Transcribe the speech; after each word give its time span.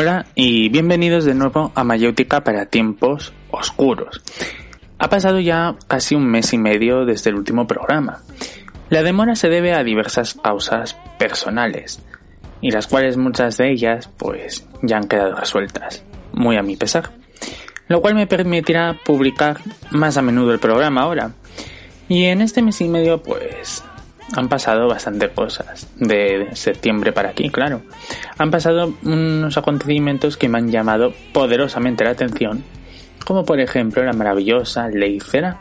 Hola 0.00 0.26
y 0.36 0.68
bienvenidos 0.68 1.24
de 1.24 1.34
nuevo 1.34 1.72
a 1.74 1.82
Mayéutica 1.82 2.44
para 2.44 2.66
tiempos 2.66 3.32
oscuros. 3.50 4.22
Ha 4.96 5.10
pasado 5.10 5.40
ya 5.40 5.74
casi 5.88 6.14
un 6.14 6.24
mes 6.24 6.52
y 6.52 6.58
medio 6.58 7.04
desde 7.04 7.30
el 7.30 7.36
último 7.36 7.66
programa. 7.66 8.20
La 8.90 9.02
demora 9.02 9.34
se 9.34 9.48
debe 9.48 9.72
a 9.74 9.82
diversas 9.82 10.34
causas 10.34 10.96
personales, 11.18 12.00
y 12.60 12.70
las 12.70 12.86
cuales 12.86 13.16
muchas 13.16 13.56
de 13.56 13.72
ellas 13.72 14.08
pues 14.16 14.64
ya 14.82 14.98
han 14.98 15.08
quedado 15.08 15.34
resueltas, 15.34 16.04
muy 16.32 16.56
a 16.56 16.62
mi 16.62 16.76
pesar. 16.76 17.10
Lo 17.88 18.00
cual 18.00 18.14
me 18.14 18.28
permitirá 18.28 18.96
publicar 19.04 19.58
más 19.90 20.16
a 20.16 20.22
menudo 20.22 20.52
el 20.52 20.60
programa 20.60 21.00
ahora. 21.00 21.32
Y 22.08 22.26
en 22.26 22.40
este 22.40 22.62
mes 22.62 22.80
y 22.82 22.88
medio 22.88 23.20
pues 23.20 23.82
han 24.34 24.48
pasado 24.48 24.88
bastante 24.88 25.30
cosas, 25.30 25.88
de 25.96 26.48
septiembre 26.52 27.12
para 27.12 27.30
aquí, 27.30 27.50
claro. 27.50 27.82
Han 28.36 28.50
pasado 28.50 28.94
unos 29.04 29.56
acontecimientos 29.56 30.36
que 30.36 30.48
me 30.48 30.58
han 30.58 30.70
llamado 30.70 31.12
poderosamente 31.32 32.04
la 32.04 32.10
atención 32.10 32.62
como 33.28 33.44
por 33.44 33.60
ejemplo 33.60 34.02
la 34.02 34.14
maravillosa 34.14 34.88
ley 34.88 35.20
CERA, 35.20 35.60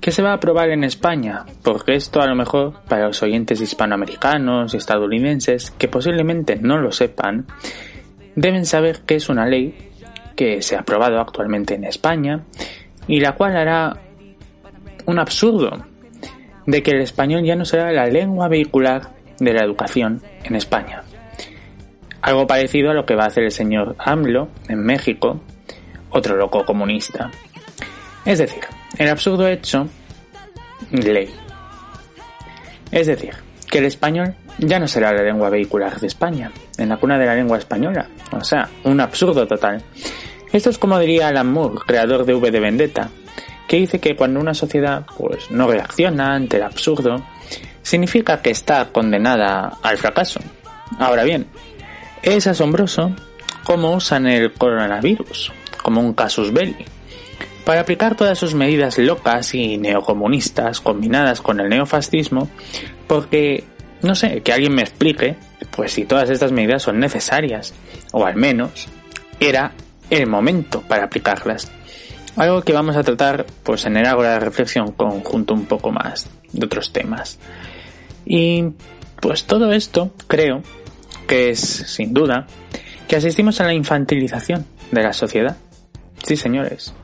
que 0.00 0.12
se 0.12 0.22
va 0.22 0.30
a 0.30 0.34
aprobar 0.34 0.70
en 0.70 0.84
España, 0.84 1.44
porque 1.64 1.96
esto 1.96 2.22
a 2.22 2.26
lo 2.28 2.36
mejor 2.36 2.74
para 2.88 3.08
los 3.08 3.20
oyentes 3.24 3.60
hispanoamericanos 3.60 4.72
y 4.72 4.76
estadounidenses 4.76 5.72
que 5.72 5.88
posiblemente 5.88 6.54
no 6.54 6.78
lo 6.78 6.92
sepan, 6.92 7.46
deben 8.36 8.64
saber 8.64 9.00
que 9.00 9.16
es 9.16 9.28
una 9.28 9.44
ley 9.44 9.90
que 10.36 10.62
se 10.62 10.76
ha 10.76 10.82
aprobado 10.82 11.18
actualmente 11.18 11.74
en 11.74 11.82
España 11.82 12.44
y 13.08 13.18
la 13.18 13.32
cual 13.32 13.56
hará 13.56 13.96
un 15.06 15.18
absurdo 15.18 15.84
de 16.66 16.82
que 16.82 16.92
el 16.92 17.00
español 17.00 17.44
ya 17.44 17.56
no 17.56 17.64
será 17.64 17.92
la 17.92 18.06
lengua 18.06 18.48
vehicular 18.48 19.10
de 19.38 19.52
la 19.52 19.64
educación 19.64 20.22
en 20.44 20.56
España. 20.56 21.02
Algo 22.22 22.46
parecido 22.46 22.90
a 22.90 22.94
lo 22.94 23.04
que 23.04 23.14
va 23.14 23.24
a 23.24 23.28
hacer 23.28 23.44
el 23.44 23.52
señor 23.52 23.96
AMLO 23.98 24.48
en 24.68 24.82
México 24.82 25.40
otro 26.14 26.36
loco 26.36 26.64
comunista. 26.64 27.30
Es 28.24 28.38
decir, 28.38 28.62
el 28.96 29.08
absurdo 29.08 29.46
hecho, 29.48 29.88
ley. 30.90 31.28
Es 32.90 33.08
decir, 33.08 33.34
que 33.68 33.78
el 33.78 33.86
español 33.86 34.34
ya 34.58 34.78
no 34.78 34.86
será 34.86 35.12
la 35.12 35.22
lengua 35.22 35.50
vehicular 35.50 35.98
de 35.98 36.06
España, 36.06 36.52
en 36.78 36.88
la 36.88 36.96
cuna 36.96 37.18
de 37.18 37.26
la 37.26 37.34
lengua 37.34 37.58
española. 37.58 38.08
O 38.30 38.44
sea, 38.44 38.68
un 38.84 39.00
absurdo 39.00 39.46
total. 39.46 39.82
Esto 40.52 40.70
es 40.70 40.78
como 40.78 40.98
diría 41.00 41.28
Alan 41.28 41.50
Moore, 41.50 41.80
creador 41.84 42.24
de 42.24 42.34
V 42.34 42.50
de 42.52 42.60
Vendetta, 42.60 43.10
que 43.68 43.76
dice 43.76 44.00
que 44.00 44.16
cuando 44.16 44.40
una 44.40 44.54
sociedad 44.54 45.04
pues 45.16 45.50
no 45.50 45.68
reacciona 45.68 46.34
ante 46.34 46.56
el 46.58 46.62
absurdo, 46.62 47.24
significa 47.82 48.40
que 48.42 48.50
está 48.50 48.86
condenada 48.92 49.78
al 49.82 49.98
fracaso. 49.98 50.40
Ahora 50.98 51.24
bien, 51.24 51.46
es 52.22 52.46
asombroso 52.46 53.12
cómo 53.64 53.94
usan 53.94 54.26
el 54.26 54.52
coronavirus 54.52 55.52
como 55.82 56.00
un 56.00 56.14
casus 56.14 56.52
belli, 56.52 56.86
para 57.64 57.80
aplicar 57.80 58.14
todas 58.14 58.38
sus 58.38 58.54
medidas 58.54 58.98
locas 58.98 59.54
y 59.54 59.76
neocomunistas 59.76 60.80
combinadas 60.80 61.40
con 61.40 61.60
el 61.60 61.68
neofascismo, 61.68 62.48
porque, 63.06 63.64
no 64.00 64.14
sé, 64.14 64.40
que 64.40 64.52
alguien 64.52 64.74
me 64.74 64.82
explique, 64.82 65.36
pues 65.76 65.92
si 65.92 66.04
todas 66.04 66.30
estas 66.30 66.52
medidas 66.52 66.82
son 66.82 67.00
necesarias, 67.00 67.74
o 68.12 68.24
al 68.24 68.36
menos 68.36 68.88
era 69.40 69.72
el 70.08 70.26
momento 70.26 70.82
para 70.82 71.04
aplicarlas. 71.04 71.70
Algo 72.36 72.62
que 72.62 72.72
vamos 72.72 72.96
a 72.96 73.02
tratar 73.02 73.46
pues 73.62 73.86
en 73.86 73.96
el 73.96 74.06
ágora 74.06 74.34
de 74.34 74.40
reflexión 74.40 74.92
conjunto 74.92 75.54
un 75.54 75.66
poco 75.66 75.92
más 75.92 76.28
de 76.52 76.66
otros 76.66 76.92
temas. 76.92 77.38
Y 78.24 78.64
pues 79.20 79.44
todo 79.44 79.72
esto 79.72 80.12
creo 80.26 80.62
que 81.26 81.50
es 81.50 81.60
sin 81.60 82.12
duda 82.12 82.46
que 83.08 83.16
asistimos 83.16 83.60
a 83.60 83.64
la 83.64 83.74
infantilización 83.74 84.66
de 84.90 85.02
la 85.02 85.12
sociedad 85.12 85.56
Sí, 86.24 86.36
señores. 86.36 86.94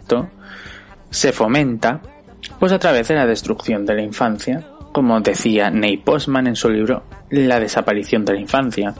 Esto 0.00 0.30
se 1.10 1.32
fomenta 1.32 2.00
pues 2.58 2.72
a 2.72 2.78
través 2.78 3.08
de 3.08 3.14
la 3.14 3.26
destrucción 3.26 3.84
de 3.84 3.94
la 3.94 4.02
infancia, 4.02 4.66
como 4.92 5.20
decía 5.20 5.70
Ney 5.70 5.98
Postman 5.98 6.46
en 6.46 6.56
su 6.56 6.70
libro 6.70 7.04
La 7.30 7.60
desaparición 7.60 8.24
de 8.24 8.34
la 8.34 8.40
infancia. 8.40 8.94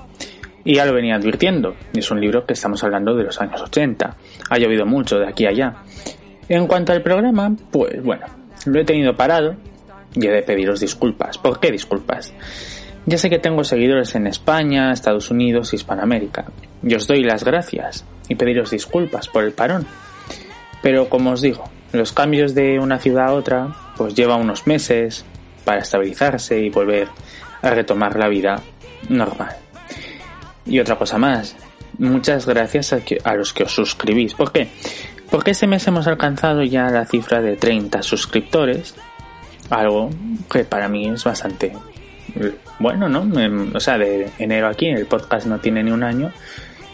Y 0.64 0.76
ya 0.76 0.86
lo 0.86 0.94
venía 0.94 1.16
advirtiendo, 1.16 1.74
es 1.92 2.10
un 2.10 2.20
libro 2.20 2.46
que 2.46 2.54
estamos 2.54 2.82
hablando 2.82 3.14
de 3.14 3.24
los 3.24 3.40
años 3.40 3.60
80. 3.60 4.16
Ha 4.48 4.58
llovido 4.58 4.86
mucho 4.86 5.18
de 5.18 5.28
aquí 5.28 5.44
a 5.44 5.50
allá. 5.50 5.74
En 6.48 6.66
cuanto 6.66 6.92
al 6.92 7.02
programa, 7.02 7.54
pues 7.70 8.02
bueno, 8.02 8.26
lo 8.66 8.80
he 8.80 8.84
tenido 8.84 9.14
parado 9.14 9.56
y 10.14 10.26
he 10.26 10.30
de 10.30 10.42
pediros 10.42 10.80
disculpas. 10.80 11.36
¿Por 11.38 11.60
qué 11.60 11.70
disculpas? 11.70 12.32
Ya 13.06 13.18
sé 13.18 13.28
que 13.28 13.38
tengo 13.38 13.64
seguidores 13.64 14.14
en 14.14 14.26
España, 14.26 14.90
Estados 14.90 15.30
Unidos 15.30 15.74
Hispanoamérica. 15.74 16.46
Y 16.82 16.94
os 16.94 17.06
doy 17.06 17.22
las 17.22 17.44
gracias 17.44 18.06
y 18.28 18.34
pediros 18.34 18.70
disculpas 18.70 19.28
por 19.28 19.44
el 19.44 19.52
parón. 19.52 19.86
Pero 20.82 21.10
como 21.10 21.32
os 21.32 21.42
digo, 21.42 21.64
los 21.92 22.12
cambios 22.12 22.54
de 22.54 22.78
una 22.78 22.98
ciudad 22.98 23.28
a 23.28 23.34
otra 23.34 23.68
pues 23.96 24.14
lleva 24.14 24.36
unos 24.36 24.66
meses 24.66 25.24
para 25.64 25.80
estabilizarse 25.80 26.58
y 26.60 26.70
volver 26.70 27.08
a 27.62 27.70
retomar 27.70 28.18
la 28.18 28.28
vida 28.28 28.56
normal. 29.08 29.63
Y 30.66 30.78
otra 30.80 30.96
cosa 30.96 31.18
más, 31.18 31.56
muchas 31.98 32.46
gracias 32.46 32.92
a, 33.24 33.34
los 33.34 33.52
que 33.52 33.64
os 33.64 33.72
suscribís. 33.72 34.34
¿Por 34.34 34.52
qué? 34.52 34.68
Porque 35.30 35.52
este 35.52 35.66
mes 35.66 35.86
hemos 35.86 36.06
alcanzado 36.06 36.62
ya 36.62 36.90
la 36.90 37.04
cifra 37.04 37.40
de 37.40 37.56
30 37.56 38.02
suscriptores, 38.02 38.94
algo 39.70 40.10
que 40.50 40.64
para 40.64 40.88
mí 40.88 41.08
es 41.08 41.24
bastante 41.24 41.72
bueno, 42.78 43.08
¿no? 43.08 43.26
O 43.74 43.80
sea, 43.80 43.98
de 43.98 44.30
enero 44.38 44.68
aquí 44.68 44.88
el 44.88 45.06
podcast 45.06 45.46
no 45.46 45.58
tiene 45.58 45.82
ni 45.82 45.90
un 45.90 46.02
año 46.02 46.32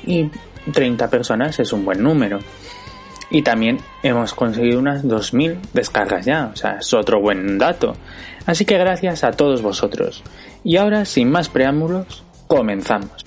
y 0.04 0.28
30 0.72 1.08
personas 1.08 1.58
es 1.58 1.72
un 1.72 1.84
buen 1.84 2.02
número. 2.02 2.40
Y 3.32 3.42
también 3.42 3.78
hemos 4.02 4.34
conseguido 4.34 4.80
unas 4.80 5.04
2.000 5.04 5.58
descargas 5.72 6.24
ya, 6.24 6.50
o 6.52 6.56
sea, 6.56 6.78
es 6.80 6.92
otro 6.92 7.20
buen 7.20 7.58
dato. 7.58 7.94
Así 8.44 8.64
que 8.64 8.76
gracias 8.76 9.22
a 9.22 9.30
todos 9.30 9.62
vosotros. 9.62 10.24
Y 10.64 10.76
ahora, 10.78 11.04
sin 11.04 11.30
más 11.30 11.48
preámbulos, 11.48 12.24
comenzamos. 12.48 13.24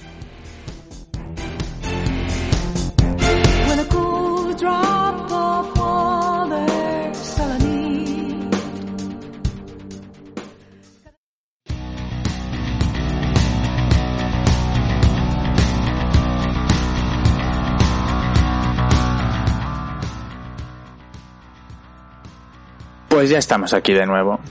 Pues 23.23 23.31
ya 23.31 23.37
estamos 23.37 23.73
aquí 23.73 23.93
de 23.93 24.05
nuevo. 24.05 24.41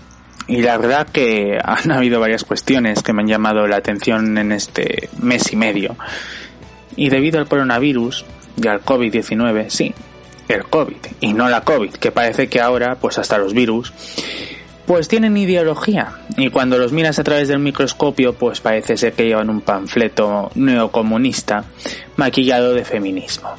Y 0.49 0.63
la 0.63 0.79
verdad 0.79 1.07
que 1.07 1.59
han 1.63 1.91
habido 1.91 2.21
varias 2.21 2.43
cuestiones 2.43 3.03
que 3.03 3.13
me 3.13 3.21
han 3.21 3.29
llamado 3.29 3.67
la 3.67 3.77
atención 3.77 4.39
en 4.39 4.51
este 4.51 5.11
mes 5.21 5.53
y 5.53 5.57
medio. 5.57 5.95
Y 6.97 7.11
debido 7.11 7.39
al 7.39 7.49
coronavirus 7.49 8.25
y 8.57 8.67
al 8.67 8.83
COVID-19, 8.83 9.69
sí, 9.69 9.95
el 10.49 10.65
COVID 10.65 10.97
y 11.21 11.35
no 11.35 11.51
la 11.51 11.61
COVID, 11.61 11.91
que 11.97 12.13
parece 12.13 12.49
que 12.49 12.63
ahora, 12.63 12.95
pues 12.95 13.19
hasta 13.19 13.37
los 13.37 13.53
virus, 13.53 13.93
pues 14.87 15.07
tienen 15.07 15.37
ideología. 15.37 16.21
Y 16.39 16.49
cuando 16.49 16.79
los 16.79 16.93
miras 16.93 17.19
a 17.19 17.25
través 17.25 17.49
del 17.49 17.59
microscopio, 17.59 18.33
pues 18.33 18.63
parece 18.63 18.97
ser 18.97 19.13
que 19.13 19.27
llevan 19.27 19.51
un 19.51 19.61
panfleto 19.61 20.51
neocomunista 20.55 21.63
maquillado 22.17 22.73
de 22.73 22.87
feminismo. 22.87 23.51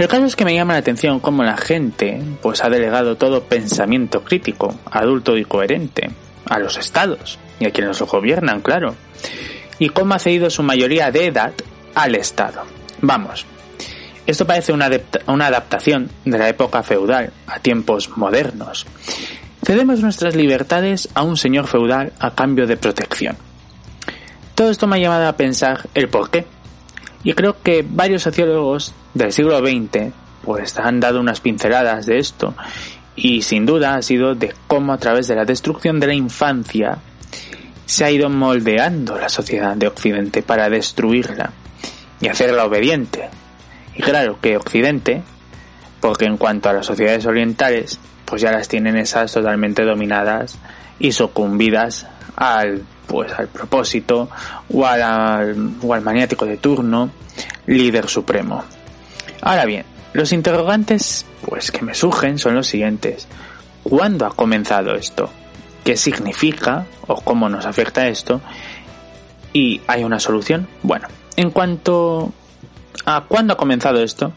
El 0.00 0.08
caso 0.08 0.24
es 0.24 0.34
que 0.34 0.46
me 0.46 0.54
llama 0.54 0.72
la 0.72 0.78
atención 0.78 1.20
cómo 1.20 1.42
la 1.42 1.58
gente 1.58 2.22
pues 2.40 2.64
ha 2.64 2.70
delegado 2.70 3.18
todo 3.18 3.42
pensamiento 3.42 4.24
crítico, 4.24 4.74
adulto 4.90 5.36
y 5.36 5.44
coherente 5.44 6.10
a 6.46 6.58
los 6.58 6.78
estados 6.78 7.38
y 7.58 7.66
a 7.66 7.70
quienes 7.70 8.00
los 8.00 8.10
gobiernan, 8.10 8.62
claro. 8.62 8.94
Y 9.78 9.90
cómo 9.90 10.14
ha 10.14 10.18
cedido 10.18 10.48
su 10.48 10.62
mayoría 10.62 11.10
de 11.10 11.26
edad 11.26 11.52
al 11.94 12.14
Estado. 12.14 12.62
Vamos, 13.02 13.44
esto 14.26 14.46
parece 14.46 14.72
una, 14.72 14.88
una 15.26 15.48
adaptación 15.48 16.08
de 16.24 16.38
la 16.38 16.48
época 16.48 16.82
feudal 16.82 17.34
a 17.46 17.58
tiempos 17.58 18.16
modernos. 18.16 18.86
Cedemos 19.62 20.00
nuestras 20.00 20.34
libertades 20.34 21.10
a 21.12 21.24
un 21.24 21.36
señor 21.36 21.66
feudal 21.66 22.14
a 22.20 22.34
cambio 22.34 22.66
de 22.66 22.78
protección. 22.78 23.36
Todo 24.54 24.70
esto 24.70 24.86
me 24.86 24.96
ha 24.96 25.00
llevado 25.00 25.28
a 25.28 25.36
pensar 25.36 25.90
el 25.92 26.08
por 26.08 26.30
qué. 26.30 26.46
Y 27.22 27.34
creo 27.34 27.60
que 27.62 27.84
varios 27.86 28.22
sociólogos 28.22 28.94
del 29.14 29.32
siglo 29.32 29.58
XX 29.58 30.12
pues 30.44 30.78
han 30.78 31.00
dado 31.00 31.20
unas 31.20 31.40
pinceladas 31.40 32.06
de 32.06 32.18
esto 32.18 32.54
y 33.16 33.42
sin 33.42 33.66
duda 33.66 33.96
ha 33.96 34.02
sido 34.02 34.34
de 34.34 34.54
cómo 34.66 34.92
a 34.92 34.98
través 34.98 35.28
de 35.28 35.36
la 35.36 35.44
destrucción 35.44 36.00
de 36.00 36.06
la 36.06 36.14
infancia 36.14 36.98
se 37.84 38.04
ha 38.04 38.10
ido 38.10 38.30
moldeando 38.30 39.18
la 39.18 39.28
sociedad 39.28 39.76
de 39.76 39.88
Occidente 39.88 40.42
para 40.42 40.68
destruirla 40.68 41.50
y 42.20 42.28
hacerla 42.28 42.64
obediente. 42.64 43.28
Y 43.96 44.02
claro 44.02 44.38
que 44.40 44.56
Occidente, 44.56 45.22
porque 46.00 46.26
en 46.26 46.36
cuanto 46.36 46.68
a 46.68 46.72
las 46.72 46.86
sociedades 46.86 47.26
orientales, 47.26 47.98
pues 48.24 48.42
ya 48.42 48.52
las 48.52 48.68
tienen 48.68 48.96
esas 48.96 49.32
totalmente 49.32 49.82
dominadas 49.84 50.56
y 51.00 51.12
sucumbidas 51.12 52.06
al 52.36 52.84
pues 53.08 53.32
al 53.32 53.48
propósito 53.48 54.30
o 54.72 54.86
al, 54.86 55.72
o 55.82 55.92
al 55.92 56.00
maniático 56.00 56.46
de 56.46 56.58
turno, 56.58 57.10
líder 57.66 58.08
supremo. 58.08 58.62
Ahora 59.40 59.64
bien, 59.64 59.84
los 60.12 60.32
interrogantes 60.32 61.24
pues 61.46 61.70
que 61.70 61.82
me 61.82 61.94
surgen 61.94 62.38
son 62.38 62.54
los 62.54 62.66
siguientes. 62.66 63.28
¿Cuándo 63.82 64.26
ha 64.26 64.30
comenzado 64.30 64.94
esto? 64.94 65.30
¿Qué 65.84 65.96
significa 65.96 66.86
o 67.06 67.20
cómo 67.20 67.48
nos 67.48 67.64
afecta 67.64 68.08
esto? 68.08 68.40
¿Y 69.52 69.80
hay 69.86 70.04
una 70.04 70.20
solución? 70.20 70.68
Bueno, 70.82 71.08
en 71.36 71.50
cuanto 71.50 72.32
a 73.06 73.22
cuándo 73.22 73.54
ha 73.54 73.56
comenzado 73.56 74.02
esto, 74.02 74.32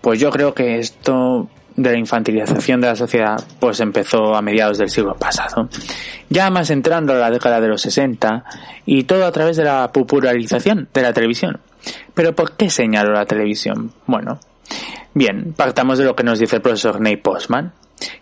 pues 0.00 0.18
yo 0.18 0.30
creo 0.30 0.54
que 0.54 0.78
esto 0.78 1.48
de 1.76 1.92
la 1.92 1.98
infantilización 1.98 2.80
de 2.80 2.86
la 2.88 2.96
sociedad 2.96 3.42
pues 3.58 3.80
empezó 3.80 4.34
a 4.34 4.42
mediados 4.42 4.78
del 4.78 4.90
siglo 4.90 5.14
pasado. 5.14 5.68
Ya 6.28 6.50
más 6.50 6.70
entrando 6.70 7.12
a 7.12 7.16
la 7.16 7.30
década 7.30 7.60
de 7.60 7.68
los 7.68 7.82
60 7.82 8.44
y 8.86 9.04
todo 9.04 9.26
a 9.26 9.32
través 9.32 9.56
de 9.56 9.64
la 9.64 9.90
popularización 9.92 10.88
de 10.92 11.02
la 11.02 11.12
televisión. 11.12 11.60
Pero 12.14 12.34
¿por 12.34 12.56
qué 12.56 12.70
señaló 12.70 13.12
la 13.12 13.26
televisión? 13.26 13.92
Bueno, 14.06 14.38
bien, 15.14 15.54
partamos 15.56 15.98
de 15.98 16.04
lo 16.04 16.16
que 16.16 16.24
nos 16.24 16.38
dice 16.38 16.56
el 16.56 16.62
profesor 16.62 17.00
Ney 17.00 17.16
Postman, 17.16 17.72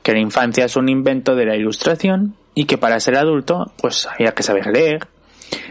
que 0.03 0.13
la 0.13 0.21
infancia 0.21 0.65
es 0.65 0.77
un 0.77 0.89
invento 0.89 1.35
de 1.35 1.47
la 1.47 1.57
ilustración 1.57 2.35
y 2.55 2.65
que 2.65 2.79
para 2.79 3.01
ser 3.01 3.17
adulto 3.17 3.73
pues 3.81 4.07
había 4.07 4.33
que 4.33 4.43
saber 4.43 4.67
leer, 4.67 5.09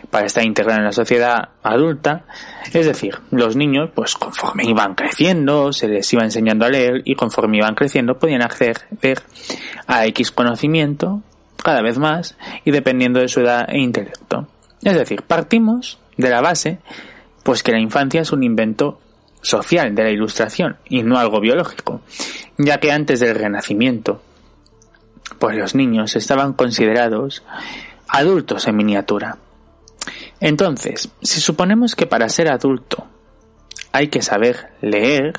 para 0.10 0.26
estar 0.26 0.44
integrado 0.44 0.80
en 0.80 0.86
la 0.86 0.92
sociedad 0.92 1.50
adulta. 1.64 2.26
Es 2.74 2.86
decir, 2.86 3.20
los 3.32 3.56
niños, 3.56 3.90
pues 3.94 4.16
conforme 4.16 4.64
iban 4.66 4.96
creciendo, 4.96 5.72
se 5.74 5.88
les 5.88 6.12
iba 6.14 6.24
enseñando 6.24 6.66
a 6.66 6.70
leer 6.70 7.02
y 7.06 7.16
conforme 7.16 7.58
iban 7.58 7.76
creciendo 7.76 8.18
podían 8.18 8.42
acceder 8.42 8.78
a 9.88 10.06
X 10.08 10.32
conocimiento 10.32 11.22
cada 11.64 11.82
vez 11.82 11.98
más 11.98 12.38
y 12.66 12.72
dependiendo 12.72 13.20
de 13.20 13.28
su 13.28 13.42
edad 13.42 13.68
e 13.70 13.80
intelecto. 13.80 14.48
Es 14.84 14.96
decir, 14.96 15.24
partimos 15.24 16.00
de 16.18 16.30
la 16.30 16.42
base, 16.42 16.80
pues 17.50 17.63
que 17.63 17.72
la 17.72 17.80
infancia 17.80 18.22
es 18.22 18.31
un 18.31 18.44
invento 18.44 19.00
social 19.42 19.96
de 19.96 20.04
la 20.04 20.12
ilustración 20.12 20.78
y 20.88 21.01
no 21.01 21.18
algo 21.18 21.42
biológico, 21.42 22.01
ya 22.60 22.80
que 22.80 22.92
antes 22.92 23.22
del 23.22 23.34
renacimiento, 23.34 24.22
pues 25.40 25.57
los 25.57 25.74
niños 25.74 26.16
estaban 26.16 26.54
considerados 26.54 27.42
adultos 28.07 28.68
en 28.68 28.75
miniatura. 28.75 29.40
Entonces, 30.40 31.10
si 31.24 31.42
suponemos 31.42 31.96
que 31.96 32.06
para 32.06 32.30
ser 32.30 32.51
adulto 32.51 33.07
hay 33.94 34.10
que 34.10 34.22
saber 34.22 34.68
leer, 34.81 35.34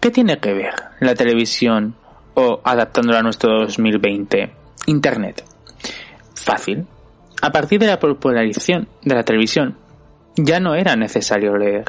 ¿qué 0.00 0.10
tiene 0.10 0.40
que 0.40 0.54
ver 0.54 0.74
la 0.98 1.14
televisión 1.14 1.94
o 2.34 2.60
adaptándolo 2.64 3.18
a 3.18 3.22
nuestro 3.22 3.60
2020, 3.60 4.52
Internet? 4.86 5.44
Fácil. 6.34 6.84
A 7.42 7.52
partir 7.52 7.78
de 7.78 7.86
la 7.86 8.00
popularización 8.00 8.88
de 9.04 9.14
la 9.14 9.22
televisión, 9.22 9.76
ya 10.36 10.60
no 10.60 10.74
era 10.74 10.96
necesario 10.96 11.56
leer. 11.56 11.84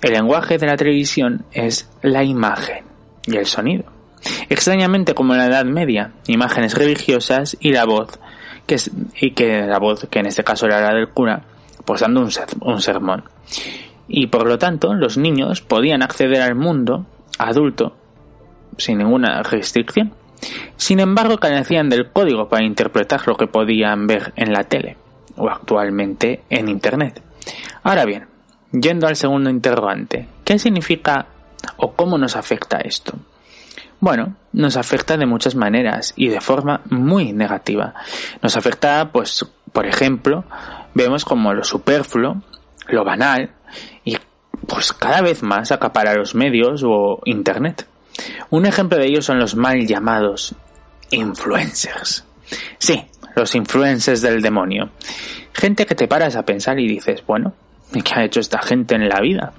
El 0.00 0.12
lenguaje 0.12 0.58
de 0.58 0.66
la 0.66 0.76
televisión 0.76 1.44
es 1.52 1.88
la 2.02 2.22
imagen 2.22 2.84
y 3.26 3.36
el 3.36 3.46
sonido. 3.46 3.84
Extrañamente 4.48 5.14
como 5.14 5.34
en 5.34 5.38
la 5.38 5.46
Edad 5.46 5.64
Media, 5.64 6.12
imágenes 6.26 6.74
religiosas 6.74 7.56
y 7.60 7.72
la 7.72 7.84
voz 7.84 8.18
que 8.66 8.76
y 9.20 9.32
que 9.32 9.62
la 9.62 9.78
voz, 9.78 10.06
que 10.10 10.18
en 10.20 10.26
este 10.26 10.44
caso 10.44 10.66
era 10.66 10.80
la 10.80 10.94
del 10.94 11.08
cura, 11.08 11.42
pues 11.84 12.00
dando 12.00 12.20
un, 12.20 12.30
un 12.60 12.80
sermón. 12.80 13.24
Y 14.06 14.28
por 14.28 14.46
lo 14.46 14.58
tanto, 14.58 14.94
los 14.94 15.16
niños 15.16 15.60
podían 15.60 16.02
acceder 16.02 16.42
al 16.42 16.54
mundo 16.54 17.06
adulto 17.38 17.96
sin 18.76 18.98
ninguna 18.98 19.42
restricción. 19.42 20.12
Sin 20.76 21.00
embargo, 21.00 21.38
carecían 21.38 21.88
del 21.88 22.10
código 22.10 22.48
para 22.48 22.64
interpretar 22.64 23.26
lo 23.26 23.36
que 23.36 23.46
podían 23.46 24.06
ver 24.06 24.32
en 24.36 24.52
la 24.52 24.64
tele 24.64 24.96
o 25.36 25.48
actualmente 25.48 26.42
en 26.48 26.68
Internet. 26.68 27.22
Ahora 27.82 28.04
bien, 28.04 28.26
yendo 28.72 29.06
al 29.06 29.16
segundo 29.16 29.50
interrogante, 29.50 30.28
¿qué 30.44 30.58
significa 30.58 31.26
o 31.76 31.92
cómo 31.92 32.18
nos 32.18 32.36
afecta 32.36 32.78
esto? 32.78 33.14
Bueno, 34.00 34.36
nos 34.52 34.76
afecta 34.76 35.16
de 35.16 35.26
muchas 35.26 35.56
maneras 35.56 36.12
y 36.16 36.28
de 36.28 36.40
forma 36.40 36.82
muy 36.88 37.32
negativa. 37.32 37.94
Nos 38.42 38.56
afecta, 38.56 39.10
pues, 39.10 39.44
por 39.72 39.86
ejemplo, 39.86 40.44
vemos 40.94 41.24
como 41.24 41.52
lo 41.52 41.64
superfluo, 41.64 42.42
lo 42.88 43.04
banal 43.04 43.50
y 44.04 44.16
pues 44.66 44.92
cada 44.92 45.20
vez 45.20 45.42
más 45.42 45.72
acapara 45.72 46.14
los 46.14 46.34
medios 46.34 46.82
o 46.84 47.20
internet. 47.24 47.86
Un 48.50 48.66
ejemplo 48.66 48.98
de 48.98 49.06
ello 49.06 49.22
son 49.22 49.38
los 49.38 49.56
mal 49.56 49.86
llamados 49.86 50.54
influencers. 51.10 52.24
Sí, 52.78 53.04
los 53.38 53.54
influencers 53.54 54.20
del 54.20 54.42
demonio. 54.42 54.90
Gente 55.52 55.86
que 55.86 55.94
te 55.94 56.08
paras 56.08 56.36
a 56.36 56.44
pensar 56.44 56.78
y 56.78 56.88
dices, 56.88 57.22
bueno, 57.26 57.54
¿qué 57.92 58.14
ha 58.14 58.24
hecho 58.24 58.40
esta 58.40 58.60
gente 58.60 58.94
en 58.94 59.08
la 59.08 59.20
vida? 59.20 59.52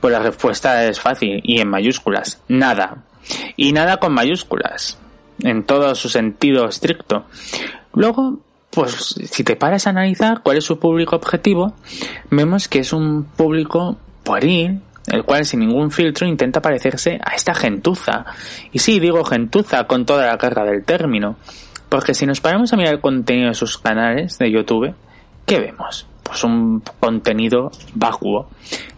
Pues 0.00 0.12
la 0.12 0.20
respuesta 0.20 0.84
es 0.84 1.00
fácil 1.00 1.40
y 1.42 1.60
en 1.60 1.68
mayúsculas, 1.68 2.40
nada. 2.48 3.04
Y 3.56 3.72
nada 3.72 3.98
con 3.98 4.12
mayúsculas, 4.12 4.98
en 5.42 5.64
todo 5.64 5.94
su 5.94 6.08
sentido 6.08 6.68
estricto. 6.68 7.26
Luego, 7.94 8.40
pues 8.70 9.16
si 9.30 9.44
te 9.44 9.56
paras 9.56 9.86
a 9.86 9.90
analizar 9.90 10.42
cuál 10.42 10.58
es 10.58 10.64
su 10.64 10.78
público 10.78 11.16
objetivo, 11.16 11.74
vemos 12.30 12.68
que 12.68 12.80
es 12.80 12.92
un 12.92 13.24
público 13.24 13.96
pueril, 14.22 14.80
el 15.06 15.24
cual 15.24 15.44
sin 15.44 15.60
ningún 15.60 15.90
filtro 15.90 16.26
intenta 16.26 16.62
parecerse 16.62 17.20
a 17.24 17.34
esta 17.34 17.54
gentuza. 17.54 18.24
Y 18.72 18.78
sí, 18.78 19.00
digo 19.00 19.24
gentuza 19.24 19.84
con 19.84 20.06
toda 20.06 20.26
la 20.26 20.38
carga 20.38 20.64
del 20.64 20.84
término, 20.84 21.36
porque 21.94 22.12
si 22.12 22.26
nos 22.26 22.40
paramos 22.40 22.72
a 22.72 22.76
mirar 22.76 22.94
el 22.94 23.00
contenido 23.00 23.50
de 23.50 23.54
sus 23.54 23.78
canales 23.78 24.36
de 24.38 24.50
YouTube, 24.50 24.92
¿qué 25.46 25.60
vemos? 25.60 26.08
Pues 26.24 26.42
un 26.42 26.82
contenido 26.98 27.70
vacuo, 27.94 28.48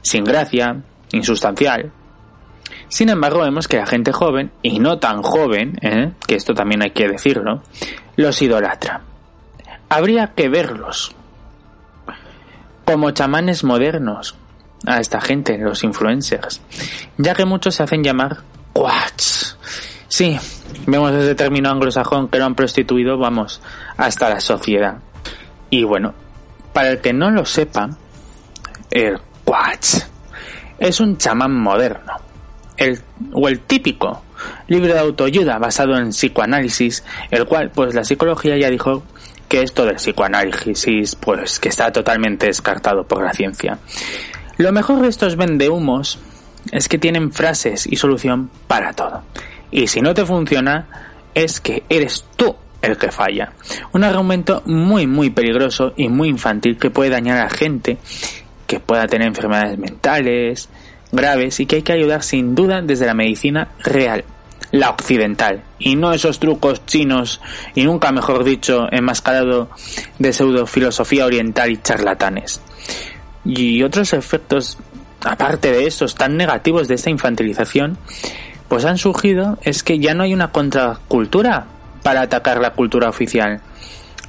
sin 0.01 0.25
gracia, 0.25 0.81
insustancial, 1.13 1.93
sin 2.89 3.11
embargo, 3.11 3.43
vemos 3.43 3.69
que 3.69 3.77
la 3.77 3.85
gente 3.85 4.13
joven, 4.13 4.51
y 4.63 4.79
no 4.79 4.99
tan 4.99 5.21
joven, 5.21 5.77
¿eh? 5.83 6.13
que 6.27 6.37
esto 6.37 6.55
también 6.55 6.83
hay 6.83 6.93
que 6.93 7.07
decirlo, 7.07 7.63
los 8.17 8.41
idolatra. 8.41 9.03
Habría 9.91 10.33
que 10.35 10.49
verlos 10.49 11.15
como 12.87 13.11
chamanes 13.11 13.63
modernos 13.63 14.37
a 14.87 15.01
esta 15.01 15.21
gente, 15.21 15.59
los 15.59 15.85
influencers, 15.85 16.63
ya 17.19 17.35
que 17.35 17.45
muchos 17.45 17.75
se 17.75 17.83
hacen 17.83 18.03
llamar 18.03 18.39
quats. 18.73 19.56
Sí, 20.17 20.35
vemos 20.87 21.13
ese 21.13 21.35
término 21.35 21.69
anglosajón 21.69 22.29
que 22.29 22.39
lo 22.39 22.47
han 22.47 22.55
prostituido, 22.55 23.19
vamos, 23.19 23.61
hasta 23.99 24.31
la 24.31 24.41
sociedad. 24.41 24.97
Y 25.69 25.85
bueno, 25.85 26.15
para 26.73 26.89
el 26.89 27.03
que 27.03 27.13
no 27.13 27.31
lo 27.31 27.45
sepa, 27.45 27.91
el 28.91 29.19
quats 29.45 30.09
es 30.79 31.01
un 31.01 31.19
chamán 31.19 31.55
moderno 31.55 32.15
el, 32.79 32.99
o 33.35 33.47
el 33.47 33.61
típico 33.61 34.23
libro 34.69 34.95
de 34.95 35.01
autoayuda 35.01 35.59
basado 35.59 35.99
en 35.99 36.09
psicoanálisis, 36.13 37.05
el 37.31 37.45
cual 37.45 37.71
pues 37.75 37.95
la 37.95 38.03
psicología 38.03 38.57
ya 38.57 38.71
dijo 38.71 39.03
que 39.51 39.61
esto 39.61 39.85
del 39.85 39.97
psicoanálisis 39.97 41.15
pues 41.17 41.61
que 41.61 41.69
está 41.69 41.93
totalmente 41.93 42.47
descartado 42.47 43.07
por 43.07 43.23
la 43.23 43.35
ciencia. 43.35 43.81
Lo 44.57 44.73
mejor 44.73 45.03
de 45.03 45.09
estos 45.09 45.37
vendehumos 45.37 46.19
es 46.73 46.89
que 46.89 46.97
tienen 46.97 47.33
frases 47.33 47.87
y 47.87 47.97
solución 47.97 48.51
para 48.67 48.95
todo. 48.95 49.23
Y 49.71 49.87
si 49.87 50.01
no 50.01 50.15
te 50.15 50.25
funciona, 50.25 50.87
es 51.35 51.61
que 51.61 51.83
eres 51.89 52.25
tú 52.37 52.55
el 52.83 52.97
que 52.97 53.11
falla. 53.11 53.53
Un 53.93 54.05
argumento 54.05 54.63
muy 54.67 55.07
muy 55.07 55.31
peligroso 55.31 55.93
y 55.97 56.09
muy 56.09 56.29
infantil 56.29 56.79
que 56.79 56.91
puede 56.91 57.11
dañar 57.11 57.39
a 57.39 57.51
gente 57.51 57.99
que 58.67 58.81
pueda 58.81 59.07
tener 59.07 59.29
enfermedades 59.29 59.79
mentales, 59.79 60.69
graves 61.13 61.61
y 61.61 61.67
que 61.67 61.77
hay 61.77 61.83
que 61.83 61.93
ayudar 61.93 62.23
sin 62.23 62.55
duda 62.55 62.83
desde 62.83 63.07
la 63.07 63.15
medicina 63.15 63.69
real, 63.85 64.25
la 64.73 64.91
occidental, 64.91 65.63
y 65.79 65.97
no 65.97 66.13
esos 66.13 66.39
trucos 66.41 66.85
chinos 66.87 67.41
y 67.75 67.85
nunca 67.85 68.13
mejor 68.13 68.45
dicho 68.45 68.87
enmascarado 68.91 69.71
de 70.19 70.33
pseudo 70.33 70.67
filosofía 70.67 71.27
oriental 71.27 71.71
y 71.71 71.77
charlatanes. 71.79 72.61
Y 73.45 73.83
otros 73.83 74.13
efectos, 74.13 74.77
aparte 75.25 75.71
de 75.71 75.87
estos 75.87 76.17
tan 76.17 76.37
negativos 76.37 76.89
de 76.89 76.97
esta 76.97 77.11
infantilización, 77.11 77.97
pues 78.69 78.85
han 78.85 78.99
surgido 78.99 79.59
es 79.63 79.83
que 79.83 79.99
ya 79.99 80.15
no 80.15 80.23
hay 80.23 80.35
una 80.35 80.51
contracultura 80.51 81.67
para 82.03 82.23
atacar 82.23 82.61
la 82.61 82.73
cultura 82.73 83.09
oficial 83.09 83.61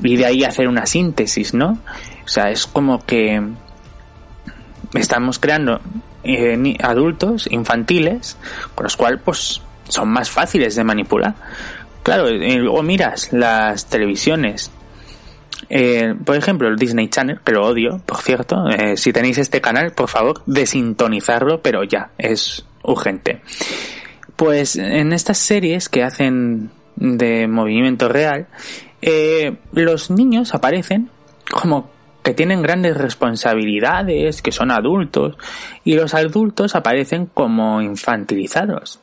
y 0.04 0.16
de 0.16 0.26
ahí 0.26 0.44
hacer 0.44 0.68
una 0.68 0.86
síntesis, 0.86 1.54
¿no? 1.54 1.80
O 2.24 2.28
sea, 2.28 2.50
es 2.50 2.68
como 2.68 3.06
que 3.06 3.42
estamos 4.94 5.40
creando 5.40 5.80
eh, 6.24 6.78
adultos 6.82 7.48
infantiles 7.50 8.38
con 8.76 8.84
los 8.84 8.98
cuales 8.98 9.22
pues 9.24 9.62
son 9.88 10.10
más 10.10 10.30
fáciles 10.30 10.76
de 10.76 10.84
manipular. 10.84 11.36
Claro, 12.04 12.28
eh, 12.30 12.66
o 12.68 12.84
miras 12.84 13.32
las 13.34 13.88
televisiones, 13.88 14.72
eh, 15.70 16.14
por 16.26 16.36
ejemplo, 16.36 16.68
el 16.68 16.78
Disney 16.78 17.10
Channel, 17.10 17.40
que 17.44 17.52
lo 17.52 17.66
odio, 17.66 18.02
por 18.06 18.18
cierto. 18.18 18.66
si 18.96 19.12
tenéis 19.12 19.38
este 19.38 19.62
canal, 19.62 19.92
por 19.92 20.10
favor, 20.10 20.42
desintonizarlo, 20.46 21.62
pero 21.62 21.84
ya, 21.84 22.12
es 22.18 22.66
urgente. 22.84 23.42
Pues 24.38 24.76
en 24.78 25.12
estas 25.14 25.38
series 25.38 25.90
que 25.90 26.04
hacen 26.04 26.72
de 26.96 27.48
movimiento 27.48 28.08
real, 28.08 28.48
los 29.74 30.10
niños 30.10 30.54
aparecen 30.54 31.10
como 31.52 31.90
que 32.28 32.34
tienen 32.34 32.62
grandes 32.62 32.98
responsabilidades, 32.98 34.42
que 34.42 34.52
son 34.52 34.70
adultos, 34.70 35.38
y 35.86 35.96
los 35.96 36.14
adultos 36.14 36.76
aparecen 36.76 37.28
como 37.28 37.82
infantilizados. 37.82 39.00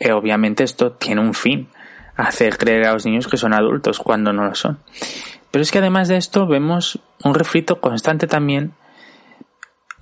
Eh, 0.00 0.12
obviamente 0.12 0.64
esto 0.64 0.92
tiene 0.92 1.20
un 1.20 1.34
fin, 1.34 1.68
hacer 2.16 2.56
creer 2.56 2.86
a 2.86 2.94
los 2.94 3.04
niños 3.04 3.28
que 3.28 3.36
son 3.36 3.52
adultos 3.52 3.98
cuando 3.98 4.32
no 4.32 4.46
lo 4.46 4.54
son. 4.54 4.78
Pero 5.50 5.62
es 5.62 5.70
que 5.70 5.80
además 5.80 6.08
de 6.08 6.16
esto 6.16 6.46
vemos 6.46 6.98
un 7.22 7.34
refrito 7.34 7.82
constante 7.82 8.26
también 8.26 8.72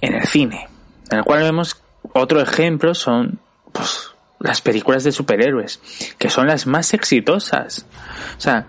en 0.01 0.15
el 0.15 0.27
cine, 0.29 0.69
en 1.11 1.19
el 1.19 1.25
cual 1.25 1.43
vemos 1.43 1.83
otro 2.13 2.41
ejemplo 2.41 2.95
son 2.95 3.41
pues, 3.73 4.15
las 4.41 4.61
películas 4.63 5.05
de 5.05 5.13
superhéroes, 5.13 5.81
que 6.19 6.31
son 6.31 6.47
las 6.47 6.67
más 6.67 6.95
exitosas. 6.95 7.87
O 8.37 8.41
sea, 8.41 8.67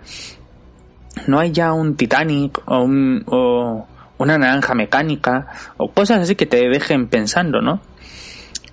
no 1.27 1.39
hay 1.39 1.51
ya 1.51 1.73
un 1.73 1.95
Titanic 1.95 2.61
o, 2.65 2.83
un, 2.83 3.23
o 3.25 3.87
una 4.17 4.37
naranja 4.37 4.75
mecánica 4.75 5.47
o 5.77 5.91
cosas 5.91 6.19
así 6.19 6.35
que 6.35 6.45
te 6.45 6.69
dejen 6.69 7.07
pensando, 7.07 7.61
¿no? 7.61 7.81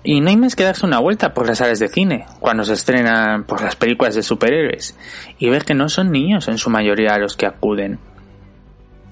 Y 0.03 0.21
no 0.21 0.29
hay 0.29 0.37
más 0.37 0.55
que 0.55 0.63
darse 0.63 0.85
una 0.85 0.99
vuelta 0.99 1.33
por 1.33 1.47
las 1.47 1.57
salas 1.57 1.79
de 1.79 1.89
cine 1.89 2.25
cuando 2.39 2.63
se 2.63 2.73
estrenan 2.73 3.43
por 3.43 3.61
las 3.61 3.75
películas 3.75 4.15
de 4.15 4.23
superhéroes 4.23 4.97
y 5.37 5.49
ver 5.49 5.65
que 5.65 5.73
no 5.73 5.89
son 5.89 6.11
niños 6.11 6.47
en 6.47 6.57
su 6.57 6.69
mayoría 6.69 7.17
los 7.17 7.35
que 7.35 7.45
acuden. 7.45 7.99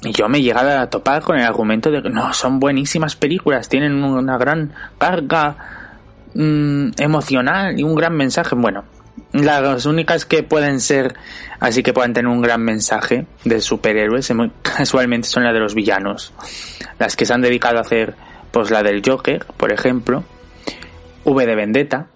Y 0.03 0.11
yo 0.13 0.29
me 0.29 0.37
he 0.37 0.41
llegado 0.41 0.79
a 0.79 0.89
topar 0.89 1.23
con 1.23 1.37
el 1.37 1.45
argumento 1.45 1.89
de 1.89 2.01
que 2.01 2.09
no, 2.09 2.33
son 2.33 2.59
buenísimas 2.59 3.15
películas, 3.15 3.67
tienen 3.67 4.01
una 4.03 4.37
gran 4.37 4.73
carga 4.97 5.76
mm, 6.33 6.91
emocional 6.97 7.79
y 7.79 7.83
un 7.83 7.95
gran 7.95 8.15
mensaje. 8.15 8.55
Bueno, 8.55 8.83
las 9.33 9.85
únicas 9.85 10.25
que 10.25 10.43
pueden 10.43 10.79
ser 10.79 11.15
así 11.59 11.83
que 11.83 11.93
puedan 11.93 12.13
tener 12.13 12.29
un 12.29 12.41
gran 12.41 12.61
mensaje 12.61 13.25
de 13.43 13.61
superhéroes 13.61 14.31
casualmente 14.61 15.27
son 15.27 15.43
las 15.43 15.53
de 15.53 15.59
los 15.59 15.75
villanos. 15.75 16.33
Las 16.99 17.15
que 17.15 17.25
se 17.25 17.33
han 17.33 17.41
dedicado 17.41 17.77
a 17.77 17.81
hacer 17.81 18.15
pues 18.51 18.71
la 18.71 18.83
del 18.83 19.01
Joker 19.05 19.45
por 19.57 19.71
ejemplo 19.71 20.23
V 21.25 21.45
de 21.45 21.55
Vendetta 21.55 22.07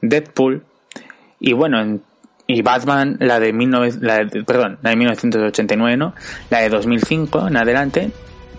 Deadpool 0.00 0.64
y 1.40 1.52
bueno 1.52 2.00
y 2.46 2.62
Batman 2.62 3.16
la 3.20 3.40
de, 3.40 3.52
la 4.00 4.26
perdón 4.44 4.78
la 4.82 4.90
de 4.90 4.96
1989 4.96 5.96
no 5.96 6.14
la 6.50 6.60
de 6.60 6.68
2005 6.68 7.48
en 7.48 7.56
adelante 7.56 8.10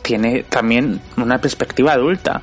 tiene 0.01 0.43
también 0.43 0.99
una 1.17 1.39
perspectiva 1.39 1.93
adulta 1.93 2.41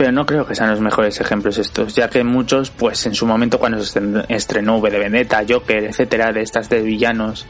pero 0.00 0.12
no 0.12 0.24
creo 0.24 0.46
que 0.46 0.54
sean 0.54 0.70
los 0.70 0.80
mejores 0.80 1.20
ejemplos 1.20 1.58
estos, 1.58 1.94
ya 1.94 2.08
que 2.08 2.24
muchos, 2.24 2.70
pues 2.70 3.04
en 3.04 3.14
su 3.14 3.26
momento 3.26 3.58
cuando 3.58 3.84
se 3.84 4.00
estrenó 4.30 4.78
V 4.78 4.90
de 4.90 4.98
Vendetta, 4.98 5.44
Joker, 5.46 5.84
etcétera, 5.84 6.32
de 6.32 6.40
estas 6.40 6.70
de 6.70 6.80
villanos 6.80 7.46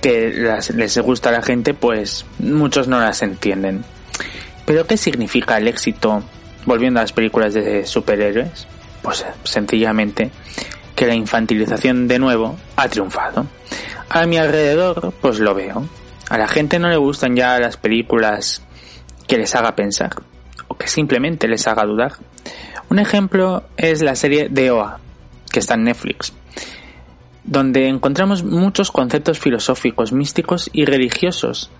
que 0.00 0.48
les 0.76 0.98
gusta 0.98 1.30
a 1.30 1.32
la 1.32 1.42
gente, 1.42 1.74
pues 1.74 2.24
muchos 2.38 2.86
no 2.86 3.00
las 3.00 3.20
entienden. 3.22 3.84
Pero 4.64 4.86
¿qué 4.86 4.96
significa 4.96 5.58
el 5.58 5.66
éxito 5.66 6.22
volviendo 6.66 7.00
a 7.00 7.02
las 7.02 7.12
películas 7.12 7.52
de 7.52 7.84
superhéroes? 7.84 8.68
Pues 9.02 9.26
sencillamente 9.42 10.30
que 10.94 11.08
la 11.08 11.16
infantilización 11.16 12.06
de 12.06 12.20
nuevo 12.20 12.56
ha 12.76 12.88
triunfado. 12.88 13.44
A 14.08 14.24
mi 14.24 14.36
alrededor, 14.36 15.12
pues 15.20 15.40
lo 15.40 15.52
veo. 15.52 15.84
A 16.28 16.38
la 16.38 16.46
gente 16.46 16.78
no 16.78 16.88
le 16.88 16.96
gustan 16.96 17.34
ya 17.34 17.58
las 17.58 17.76
películas 17.76 18.62
que 19.26 19.36
les 19.36 19.52
haga 19.56 19.74
pensar 19.74 20.12
que 20.78 20.88
simplemente 20.88 21.48
les 21.48 21.66
haga 21.66 21.84
dudar. 21.84 22.12
Un 22.90 22.98
ejemplo 22.98 23.64
es 23.76 24.02
la 24.02 24.14
serie 24.14 24.48
de 24.48 24.70
OA, 24.70 25.00
que 25.50 25.58
está 25.58 25.74
en 25.74 25.84
Netflix, 25.84 26.32
donde 27.44 27.88
encontramos 27.88 28.44
muchos 28.44 28.90
conceptos 28.90 29.38
filosóficos, 29.38 30.12
místicos 30.12 30.70
y 30.72 30.84
religiosos. 30.84 31.70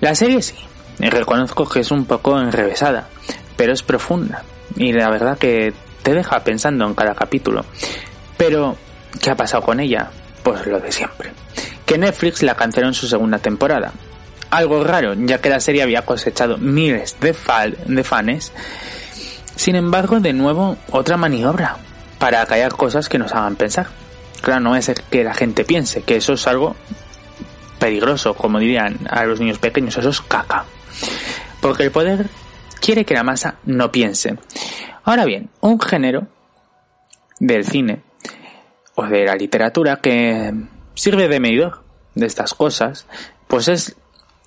La 0.00 0.14
serie 0.14 0.42
sí, 0.42 0.56
reconozco 0.98 1.68
que 1.68 1.80
es 1.80 1.90
un 1.90 2.06
poco 2.06 2.40
enrevesada, 2.40 3.08
pero 3.56 3.72
es 3.72 3.82
profunda 3.82 4.42
y 4.76 4.92
la 4.92 5.10
verdad 5.10 5.38
que 5.38 5.72
te 6.02 6.12
deja 6.12 6.40
pensando 6.40 6.86
en 6.86 6.94
cada 6.94 7.14
capítulo. 7.14 7.64
Pero, 8.36 8.76
¿qué 9.20 9.30
ha 9.30 9.36
pasado 9.36 9.62
con 9.62 9.80
ella? 9.80 10.10
Pues 10.42 10.66
lo 10.66 10.80
de 10.80 10.90
siempre. 10.90 11.32
Que 11.86 11.98
Netflix 11.98 12.42
la 12.42 12.56
canceló 12.56 12.88
en 12.88 12.94
su 12.94 13.06
segunda 13.06 13.38
temporada, 13.38 13.92
algo 14.52 14.84
raro, 14.84 15.14
ya 15.14 15.40
que 15.40 15.48
la 15.48 15.60
serie 15.60 15.82
había 15.82 16.02
cosechado 16.02 16.58
miles 16.58 17.16
de, 17.20 17.32
fans. 17.32 18.52
Sin 19.56 19.76
embargo, 19.76 20.20
de 20.20 20.34
nuevo, 20.34 20.76
otra 20.90 21.16
maniobra 21.16 21.78
para 22.18 22.44
callar 22.44 22.74
cosas 22.74 23.08
que 23.08 23.18
nos 23.18 23.32
hagan 23.32 23.56
pensar. 23.56 23.86
Claro, 24.42 24.60
no 24.60 24.76
es 24.76 24.92
que 25.10 25.24
la 25.24 25.32
gente 25.32 25.64
piense, 25.64 26.02
que 26.02 26.16
eso 26.16 26.34
es 26.34 26.46
algo 26.46 26.76
peligroso, 27.78 28.34
como 28.34 28.58
dirían 28.58 28.98
a 29.08 29.24
los 29.24 29.40
niños 29.40 29.58
pequeños, 29.58 29.96
eso 29.96 30.10
es 30.10 30.20
caca. 30.20 30.66
Porque 31.62 31.84
el 31.84 31.90
poder 31.90 32.26
quiere 32.78 33.06
que 33.06 33.14
la 33.14 33.24
masa 33.24 33.56
no 33.64 33.90
piense. 33.90 34.36
Ahora 35.04 35.24
bien, 35.24 35.48
un 35.62 35.80
género 35.80 36.26
del 37.40 37.64
cine 37.64 38.02
o 38.96 39.06
de 39.06 39.24
la 39.24 39.34
literatura 39.34 39.96
que 39.96 40.52
sirve 40.94 41.26
de 41.28 41.40
medidor 41.40 41.82
de 42.14 42.26
estas 42.26 42.52
cosas, 42.52 43.06
pues 43.48 43.68
es 43.68 43.96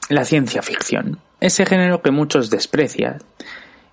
la 0.09 0.25
ciencia 0.25 0.61
ficción, 0.61 1.19
ese 1.39 1.65
género 1.65 2.01
que 2.01 2.11
muchos 2.11 2.49
desprecian 2.49 3.23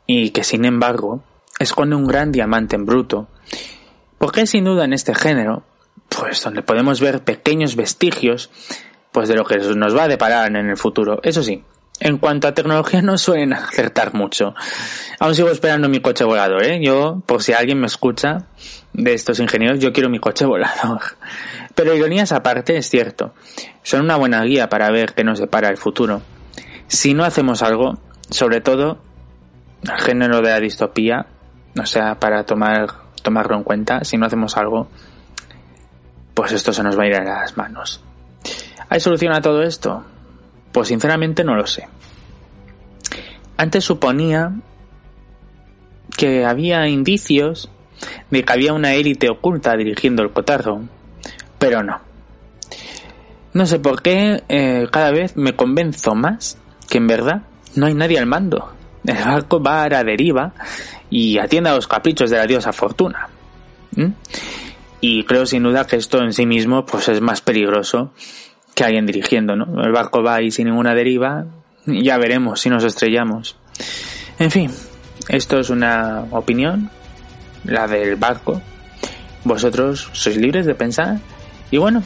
y 0.07 0.31
que 0.31 0.45
sin 0.45 0.65
embargo 0.65 1.23
esconde 1.59 1.97
un 1.97 2.07
gran 2.07 2.33
diamante 2.33 2.77
en 2.77 2.87
bruto, 2.87 3.29
porque 4.19 4.47
sin 4.47 4.65
duda 4.65 4.85
en 4.85 4.93
este 4.93 5.15
género, 5.15 5.65
pues 6.09 6.43
donde 6.43 6.63
podemos 6.63 7.01
ver 7.01 7.25
pequeños 7.25 7.77
vestigios 7.77 8.51
pues 9.13 9.29
de 9.29 9.37
lo 9.37 9.45
que 9.45 9.59
nos 9.59 9.97
va 9.97 10.05
a 10.05 10.09
deparar 10.09 10.49
en 10.57 10.71
el 10.71 10.77
futuro. 10.77 11.21
Eso 11.23 11.43
sí, 11.43 11.63
en 12.01 12.19
cuanto 12.19 12.49
a 12.49 12.55
tecnología 12.55 13.03
no 13.03 13.19
suelen 13.19 13.53
acertar 13.53 14.15
mucho. 14.15 14.55
Aún 15.21 15.35
sigo 15.35 15.51
esperando 15.51 15.89
mi 15.89 16.01
coche 16.01 16.25
volador, 16.25 16.65
¿eh? 16.65 16.81
Yo, 16.83 17.23
por 17.27 17.43
si 17.43 17.53
alguien 17.53 17.79
me 17.79 17.87
escucha 17.87 18.47
de 18.93 19.15
estos 19.15 19.39
ingenieros, 19.39 19.79
yo 19.79 19.93
quiero 19.93 20.09
mi 20.09 20.19
coche 20.19 20.45
volador. 20.45 21.01
Pero 21.75 21.95
ironías 21.95 22.33
aparte, 22.33 22.77
es 22.77 22.89
cierto. 22.89 23.35
Son 23.83 24.03
una 24.03 24.17
buena 24.17 24.43
guía 24.43 24.69
para 24.69 24.91
ver 24.91 25.15
qué 25.15 25.25
nos 25.25 25.39
depara 25.39 25.69
el 25.69 25.77
futuro. 25.77 26.23
Si 26.87 27.15
no 27.15 27.25
hacemos 27.25 27.63
algo, 27.63 27.99
sobre 28.31 28.61
todo 28.61 28.99
el 29.83 29.99
género 29.99 30.43
de 30.43 30.51
la 30.51 30.61
distopía, 30.61 31.27
o 31.81 31.87
sea, 31.87 32.19
para 32.21 32.45
tomar, 32.45 32.89
tomarlo 33.23 33.57
en 33.57 33.65
cuenta, 33.65 34.05
si 34.05 34.19
no 34.19 34.27
hacemos 34.27 34.57
algo, 34.57 34.89
pues 36.35 36.53
esto 36.53 36.73
se 36.73 36.83
nos 36.83 36.99
va 36.99 37.05
a 37.05 37.07
ir 37.07 37.15
a 37.15 37.25
las 37.25 37.57
manos. 37.57 38.03
¿Hay 38.89 39.01
solución 39.01 39.33
a 39.33 39.41
todo 39.41 39.63
esto? 39.63 40.05
Pues 40.73 40.89
sinceramente 40.89 41.45
no 41.45 41.55
lo 41.55 41.67
sé. 41.67 41.89
Antes 43.57 43.85
suponía 43.85 44.53
que 46.17 46.45
había 46.45 46.87
indicios 46.89 47.71
de 48.31 48.45
que 48.45 48.53
había 48.53 48.73
una 48.73 48.95
élite 48.95 49.31
oculta 49.31 49.77
dirigiendo 49.77 50.23
el 50.23 50.33
cotarro, 50.33 50.83
pero 51.63 51.85
no. 51.85 52.01
No 53.53 53.67
sé 53.67 53.79
por 53.79 54.03
qué 54.03 54.43
eh, 54.49 54.89
cada 54.91 55.13
vez 55.13 55.37
me 55.37 55.55
convenzo 55.55 56.17
más 56.17 56.59
que 56.89 56.99
en 56.99 57.07
verdad 57.07 57.43
no 57.77 57.87
hay 57.87 57.95
nadie 57.95 58.19
al 58.19 58.27
mando. 58.27 58.73
El 59.07 59.25
barco 59.25 59.63
va 59.63 59.85
a 59.85 59.89
la 59.89 60.03
deriva 60.03 60.55
y 61.09 61.39
atiende 61.39 61.71
a 61.71 61.75
los 61.77 61.87
caprichos 61.87 62.31
de 62.31 62.39
la 62.39 62.49
diosa 62.49 62.73
Fortuna. 62.73 63.29
Y 65.01 65.23
creo 65.23 65.47
sin 65.47 65.63
duda 65.63 65.87
que 65.87 65.95
esto 65.95 66.19
en 66.19 66.33
sí 66.33 66.47
mismo 66.47 66.85
pues 66.85 67.09
es 67.09 67.21
más 67.21 67.41
peligroso 67.41 68.13
que 68.75 68.83
alguien 68.83 69.07
dirigiendo, 69.07 69.55
¿no? 69.55 69.85
El 69.85 69.93
barco 69.93 70.21
va 70.21 70.35
ahí 70.35 70.51
sin 70.51 70.67
ninguna 70.67 70.97
deriva 70.97 71.47
ya 71.87 72.19
veremos 72.19 72.61
si 72.61 72.71
nos 72.71 72.83
estrellamos. 72.83 73.57
En 74.41 74.51
fin, 74.51 74.71
esto 75.29 75.61
es 75.61 75.71
una 75.71 76.25
opinión, 76.33 76.91
la 77.65 77.87
del 77.87 78.17
barco. 78.17 78.61
Vosotros 79.45 80.09
sois 80.13 80.37
libres 80.37 80.67
de 80.67 80.75
pensar. 80.75 81.19
Y 81.73 81.79
bueno, 81.79 82.03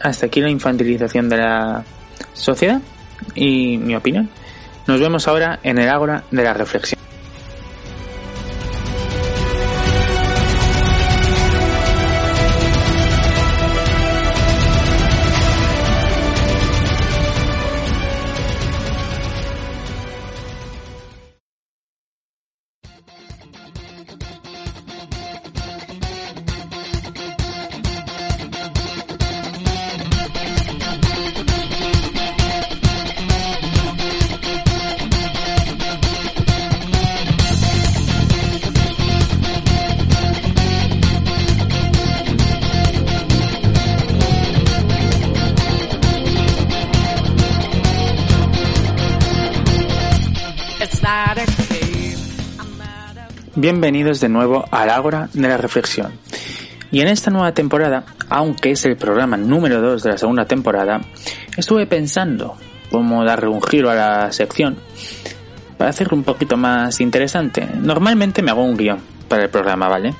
hasta 0.00 0.26
aquí 0.26 0.40
la 0.40 0.48
infantilización 0.48 1.28
de 1.28 1.36
la 1.36 1.84
sociedad 2.32 2.80
y 3.34 3.76
mi 3.76 3.94
opinión. 3.94 4.30
Nos 4.86 4.98
vemos 4.98 5.28
ahora 5.28 5.60
en 5.62 5.78
el 5.78 5.90
ágora 5.90 6.24
de 6.30 6.42
la 6.42 6.54
reflexión. 6.54 6.93
Bienvenidos 53.64 54.20
de 54.20 54.28
nuevo 54.28 54.66
al 54.70 54.90
Ágora 54.90 55.30
de 55.32 55.48
la 55.48 55.56
Reflexión. 55.56 56.12
Y 56.90 57.00
en 57.00 57.08
esta 57.08 57.30
nueva 57.30 57.52
temporada, 57.52 58.04
aunque 58.28 58.72
es 58.72 58.84
el 58.84 58.98
programa 58.98 59.38
número 59.38 59.80
2 59.80 60.02
de 60.02 60.10
la 60.10 60.18
segunda 60.18 60.44
temporada, 60.44 61.00
estuve 61.56 61.86
pensando 61.86 62.58
cómo 62.90 63.24
darle 63.24 63.48
un 63.48 63.62
giro 63.62 63.88
a 63.88 63.94
la 63.94 64.32
sección 64.32 64.76
para 65.78 65.88
hacerlo 65.88 66.14
un 66.14 66.24
poquito 66.24 66.58
más 66.58 67.00
interesante. 67.00 67.66
Normalmente 67.80 68.42
me 68.42 68.50
hago 68.50 68.62
un 68.62 68.76
guion 68.76 68.98
para 69.28 69.44
el 69.44 69.48
programa, 69.48 69.88
¿vale? 69.88 70.14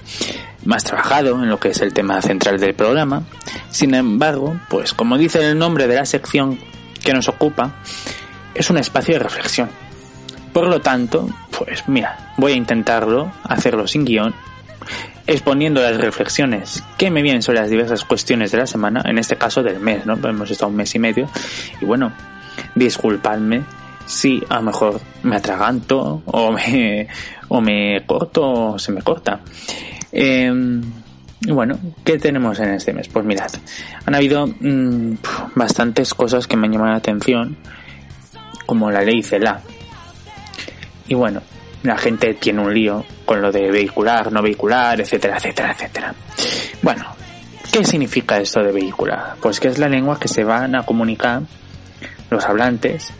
Más 0.64 0.82
trabajado 0.82 1.42
en 1.42 1.50
lo 1.50 1.60
que 1.60 1.68
es 1.68 1.82
el 1.82 1.92
tema 1.92 2.22
central 2.22 2.58
del 2.58 2.72
programa. 2.72 3.24
Sin 3.68 3.94
embargo, 3.94 4.58
pues 4.70 4.94
como 4.94 5.18
dice 5.18 5.46
el 5.50 5.58
nombre 5.58 5.86
de 5.86 5.96
la 5.96 6.06
sección 6.06 6.58
que 7.04 7.12
nos 7.12 7.28
ocupa, 7.28 7.72
es 8.54 8.70
un 8.70 8.78
espacio 8.78 9.16
de 9.16 9.20
reflexión 9.20 9.83
por 10.54 10.68
lo 10.68 10.80
tanto, 10.80 11.28
pues 11.58 11.86
mira, 11.88 12.32
voy 12.36 12.52
a 12.52 12.54
intentarlo, 12.54 13.32
hacerlo 13.42 13.88
sin 13.88 14.04
guion, 14.04 14.32
exponiendo 15.26 15.82
las 15.82 15.96
reflexiones 15.96 16.84
que 16.96 17.10
me 17.10 17.22
vienen 17.22 17.42
sobre 17.42 17.58
las 17.58 17.70
diversas 17.70 18.04
cuestiones 18.04 18.52
de 18.52 18.58
la 18.58 18.66
semana, 18.68 19.02
en 19.04 19.18
este 19.18 19.36
caso 19.36 19.64
del 19.64 19.80
mes, 19.80 20.06
¿no? 20.06 20.14
Hemos 20.14 20.52
estado 20.52 20.70
un 20.70 20.76
mes 20.76 20.94
y 20.94 21.00
medio. 21.00 21.28
Y 21.80 21.84
bueno, 21.84 22.12
disculpadme 22.76 23.64
si 24.06 24.44
a 24.48 24.56
lo 24.56 24.62
mejor 24.62 25.00
me 25.24 25.34
atraganto 25.36 26.22
o 26.24 26.52
me, 26.52 27.08
o 27.48 27.60
me 27.60 28.04
corto 28.06 28.74
o 28.74 28.78
se 28.78 28.92
me 28.92 29.02
corta. 29.02 29.40
Em, 30.12 30.82
y 31.40 31.50
bueno, 31.50 31.80
¿qué 32.04 32.16
tenemos 32.16 32.60
en 32.60 32.74
este 32.74 32.92
mes? 32.92 33.08
Pues 33.08 33.24
mirad, 33.24 33.50
han 34.06 34.14
habido 34.14 34.46
mm, 34.46 35.14
bastantes 35.56 36.14
cosas 36.14 36.46
que 36.46 36.56
me 36.56 36.68
han 36.68 36.74
llamado 36.74 36.92
la 36.92 36.98
atención, 36.98 37.56
como 38.66 38.92
la 38.92 39.02
ley 39.02 39.22
CELA, 39.22 39.60
y 41.06 41.14
bueno, 41.14 41.42
la 41.82 41.98
gente 41.98 42.34
tiene 42.34 42.62
un 42.62 42.72
lío 42.72 43.04
con 43.24 43.42
lo 43.42 43.52
de 43.52 43.70
vehicular, 43.70 44.32
no 44.32 44.42
vehicular, 44.42 45.00
etcétera, 45.00 45.36
etcétera, 45.36 45.72
etcétera. 45.72 46.14
Bueno, 46.82 47.04
¿qué 47.70 47.84
significa 47.84 48.38
esto 48.38 48.62
de 48.62 48.72
vehicular? 48.72 49.36
Pues 49.40 49.60
que 49.60 49.68
es 49.68 49.78
la 49.78 49.88
lengua 49.88 50.18
que 50.18 50.28
se 50.28 50.44
van 50.44 50.74
a 50.74 50.84
comunicar 50.84 51.42
los 52.30 52.44
hablantes, 52.44 53.12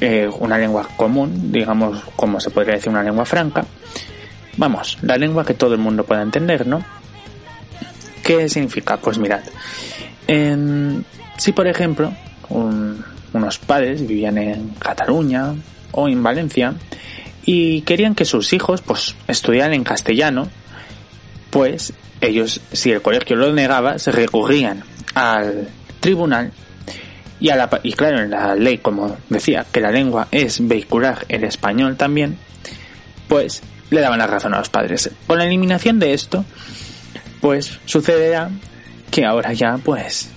eh, 0.00 0.28
una 0.40 0.58
lengua 0.58 0.88
común, 0.96 1.50
digamos, 1.52 2.02
como 2.16 2.40
se 2.40 2.50
podría 2.50 2.74
decir 2.74 2.90
una 2.90 3.02
lengua 3.02 3.24
franca. 3.24 3.64
Vamos, 4.56 4.98
la 5.02 5.16
lengua 5.16 5.44
que 5.44 5.54
todo 5.54 5.74
el 5.74 5.80
mundo 5.80 6.04
pueda 6.04 6.22
entender, 6.22 6.66
¿no? 6.66 6.84
¿Qué 8.22 8.48
significa? 8.48 8.96
Pues 8.96 9.18
mirad, 9.18 9.40
si 11.36 11.52
por 11.52 11.66
ejemplo 11.66 12.12
unos 12.48 13.58
padres 13.58 14.06
vivían 14.06 14.38
en 14.38 14.68
Cataluña, 14.78 15.54
o 15.92 16.08
en 16.08 16.22
Valencia 16.22 16.74
y 17.44 17.82
querían 17.82 18.14
que 18.14 18.24
sus 18.24 18.52
hijos 18.52 18.82
pues 18.82 19.14
estudiaran 19.28 19.74
en 19.74 19.84
castellano, 19.84 20.48
pues 21.50 21.92
ellos, 22.20 22.60
si 22.72 22.90
el 22.92 23.02
colegio 23.02 23.36
lo 23.36 23.52
negaba, 23.52 23.98
se 23.98 24.12
recurrían 24.12 24.84
al 25.14 25.68
tribunal 26.00 26.52
y, 27.42 27.50
a 27.50 27.56
la, 27.56 27.68
y 27.82 27.92
claro, 27.94 28.20
en 28.20 28.30
la 28.30 28.54
ley, 28.54 28.78
como 28.78 29.16
decía, 29.28 29.66
que 29.70 29.80
la 29.80 29.90
lengua 29.90 30.28
es 30.30 30.66
vehicular 30.66 31.26
el 31.28 31.42
español 31.42 31.96
también, 31.96 32.38
pues 33.26 33.62
le 33.90 34.00
daban 34.00 34.20
la 34.20 34.28
razón 34.28 34.54
a 34.54 34.58
los 34.58 34.68
padres. 34.68 35.10
Con 35.26 35.38
la 35.38 35.44
eliminación 35.44 35.98
de 35.98 36.14
esto, 36.14 36.44
pues 37.40 37.80
sucederá 37.84 38.48
que 39.10 39.24
ahora 39.24 39.52
ya, 39.52 39.76
pues, 39.78 40.30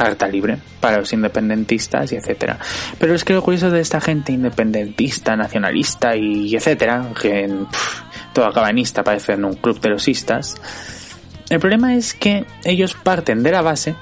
carta 0.00 0.26
libre 0.26 0.56
para 0.80 0.96
los 0.98 1.12
independentistas 1.12 2.10
y 2.12 2.16
etcétera. 2.16 2.58
Pero 2.98 3.14
es 3.14 3.22
que 3.22 3.34
lo 3.34 3.42
curioso 3.42 3.70
de 3.70 3.80
esta 3.80 4.00
gente 4.00 4.32
independentista, 4.32 5.36
nacionalista 5.36 6.16
y 6.16 6.56
etcétera, 6.56 7.10
que 7.20 7.54
todo 8.32 8.46
acaba 8.46 8.70
en 8.70 9.44
un 9.44 9.54
club 9.54 9.78
de 9.78 9.90
losistas, 9.90 10.56
el 11.50 11.58
problema 11.58 11.94
es 11.96 12.14
que 12.14 12.46
ellos 12.64 12.94
parten 12.94 13.42
de 13.42 13.50
la 13.50 13.60
base 13.60 13.94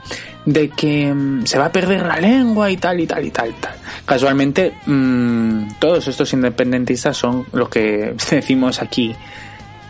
de 0.47 0.69
que 0.69 1.13
mm, 1.13 1.47
se 1.47 1.59
va 1.59 1.67
a 1.67 1.73
perder 1.73 2.07
la 2.07 2.21
lengua 2.21 2.71
y 2.71 2.77
tal 2.77 3.01
y 3.01 3.07
tal 3.07 3.25
y 3.25 3.31
tal 3.31 3.49
y 3.49 3.53
tal. 3.55 3.75
Casualmente, 4.05 4.75
mm, 4.87 5.79
todos 5.81 6.07
estos 6.07 6.33
independentistas 6.33 7.17
son 7.17 7.45
lo 7.53 7.69
que 7.69 8.15
decimos 8.31 8.81
aquí 8.81 9.17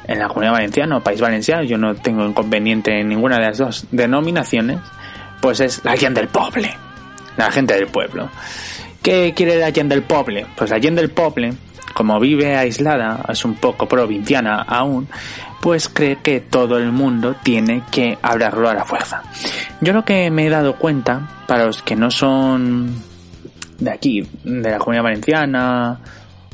en 0.06 0.18
la 0.18 0.28
Comunidad 0.28 0.52
Valenciana 0.52 0.96
o 0.96 1.02
País 1.02 1.20
Valenciano. 1.20 1.64
Yo 1.64 1.76
no 1.76 1.94
tengo 1.96 2.24
inconveniente 2.26 2.98
en 2.98 3.08
ninguna 3.08 3.36
de 3.36 3.42
las 3.42 3.58
dos 3.58 3.86
denominaciones 3.90 4.78
pues 5.40 5.60
es 5.60 5.84
la 5.84 5.96
gente 5.96 6.20
del 6.20 6.28
poble, 6.28 6.76
la 7.36 7.50
gente 7.50 7.74
del 7.74 7.86
pueblo. 7.86 8.30
¿Qué 9.02 9.32
quiere 9.34 9.56
la 9.56 9.72
gente 9.72 9.94
del 9.94 10.02
poble? 10.02 10.46
Pues 10.56 10.70
la 10.70 10.80
gente 10.80 11.00
del 11.00 11.10
poble, 11.10 11.54
como 11.94 12.18
vive 12.20 12.56
aislada, 12.56 13.24
es 13.28 13.44
un 13.44 13.54
poco 13.54 13.86
provinciana 13.86 14.62
aún, 14.62 15.08
pues 15.60 15.88
cree 15.88 16.16
que 16.16 16.40
todo 16.40 16.78
el 16.78 16.92
mundo 16.92 17.36
tiene 17.42 17.82
que 17.90 18.18
hablarlo 18.22 18.68
a 18.68 18.74
la 18.74 18.84
fuerza. 18.84 19.22
Yo 19.80 19.92
lo 19.92 20.04
que 20.04 20.30
me 20.30 20.46
he 20.46 20.50
dado 20.50 20.76
cuenta, 20.76 21.28
para 21.46 21.66
los 21.66 21.82
que 21.82 21.96
no 21.96 22.10
son 22.10 23.02
de 23.78 23.90
aquí, 23.90 24.28
de 24.44 24.70
la 24.70 24.78
comunidad 24.78 25.04
valenciana 25.04 26.00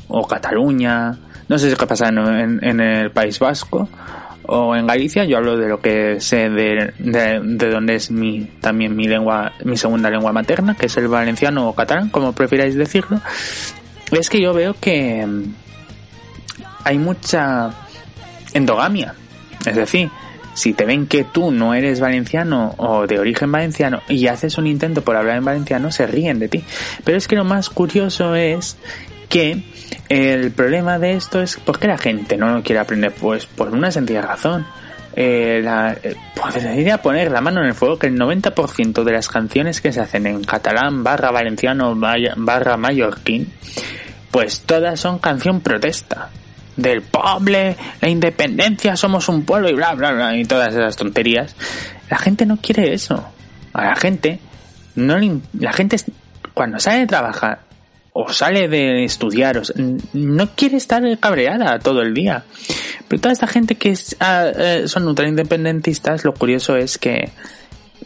o 0.07 0.27
Cataluña, 0.27 1.17
no 1.47 1.57
sé 1.57 1.75
qué 1.75 1.87
pasa 1.87 2.09
en, 2.09 2.63
en 2.63 2.79
el 2.79 3.11
País 3.11 3.39
Vasco, 3.39 3.87
o 4.47 4.75
en 4.75 4.87
Galicia, 4.87 5.25
yo 5.25 5.37
hablo 5.37 5.57
de 5.57 5.67
lo 5.67 5.79
que 5.79 6.19
sé 6.19 6.49
de, 6.49 6.93
de, 6.97 7.69
donde 7.69 7.95
es 7.95 8.11
mi, 8.11 8.41
también 8.61 8.95
mi 8.95 9.07
lengua, 9.07 9.53
mi 9.63 9.77
segunda 9.77 10.09
lengua 10.09 10.31
materna, 10.31 10.75
que 10.75 10.87
es 10.87 10.97
el 10.97 11.07
valenciano 11.07 11.69
o 11.69 11.75
catalán, 11.75 12.09
como 12.09 12.33
prefiráis 12.33 12.75
decirlo, 12.75 13.21
es 14.11 14.29
que 14.29 14.41
yo 14.41 14.53
veo 14.53 14.75
que 14.79 15.25
mm, 15.25 15.43
hay 16.83 16.97
mucha 16.97 17.71
endogamia. 18.53 19.15
Es 19.65 19.75
decir, 19.75 20.09
si 20.53 20.73
te 20.73 20.85
ven 20.85 21.05
que 21.07 21.23
tú 21.23 21.51
no 21.51 21.73
eres 21.73 21.99
valenciano 21.99 22.73
o 22.77 23.05
de 23.05 23.19
origen 23.19 23.51
valenciano 23.51 24.01
y 24.07 24.27
haces 24.27 24.57
un 24.57 24.67
intento 24.67 25.01
por 25.01 25.15
hablar 25.15 25.37
en 25.37 25.45
valenciano, 25.45 25.91
se 25.91 26.07
ríen 26.07 26.39
de 26.39 26.47
ti. 26.47 26.63
Pero 27.03 27.17
es 27.17 27.27
que 27.27 27.35
lo 27.35 27.43
más 27.43 27.69
curioso 27.69 28.35
es 28.35 28.77
que 29.27 29.63
el 30.09 30.51
problema 30.51 30.99
de 30.99 31.13
esto 31.13 31.41
es 31.41 31.57
por 31.57 31.79
qué 31.79 31.87
la 31.87 31.97
gente 31.97 32.37
no 32.37 32.61
quiere 32.61 32.79
aprender, 32.79 33.13
pues 33.13 33.45
por 33.45 33.69
una 33.69 33.91
sencilla 33.91 34.21
razón. 34.21 34.65
Eh, 35.17 35.61
la, 35.63 35.93
eh, 36.03 36.13
podría 36.35 37.01
poner 37.01 37.31
la 37.31 37.39
mano 37.39 37.61
en 37.61 37.67
el 37.67 37.73
fuego 37.73 37.97
que 37.97 38.07
el 38.07 38.19
90% 38.19 39.03
de 39.03 39.11
las 39.13 39.29
canciones 39.29 39.79
que 39.79 39.93
se 39.93 40.01
hacen 40.01 40.27
en 40.27 40.43
catalán 40.43 41.05
barra 41.05 41.31
valenciano 41.31 41.95
barra 41.95 42.75
mallorquín, 42.75 43.51
pues 44.29 44.61
todas 44.61 44.99
son 44.99 45.19
canción 45.19 45.61
protesta. 45.61 46.29
Del 46.75 47.03
poble, 47.03 47.77
la 48.01 48.09
independencia, 48.09 48.97
somos 48.97 49.29
un 49.29 49.45
pueblo 49.45 49.69
y 49.69 49.73
bla 49.73 49.93
bla 49.93 50.11
bla 50.11 50.35
y 50.35 50.43
todas 50.43 50.73
esas 50.73 50.97
tonterías. 50.97 51.55
La 52.09 52.17
gente 52.17 52.45
no 52.45 52.57
quiere 52.57 52.93
eso. 52.93 53.25
A 53.71 53.85
la 53.85 53.95
gente 53.95 54.41
no 54.95 55.17
la 55.57 55.71
gente 55.71 55.95
cuando 56.53 56.77
sale 56.79 56.99
de 56.99 57.07
trabajar 57.07 57.64
o 58.17 58.31
sale 58.31 58.69
de 58.69 59.03
estudiar, 59.03 59.61
no 60.13 60.49
quiere 60.55 60.77
estar 60.77 61.03
cabreada 61.19 61.79
todo 61.79 62.01
el 62.01 62.13
día. 62.13 62.45
Pero 63.09 63.21
toda 63.21 63.33
esta 63.33 63.45
gente 63.45 63.75
que 63.75 63.89
es, 63.89 64.15
ah, 64.21 64.49
eh, 64.55 64.83
son 64.87 65.03
lo 66.23 66.33
curioso 66.33 66.77
es 66.77 66.97
que, 66.97 67.31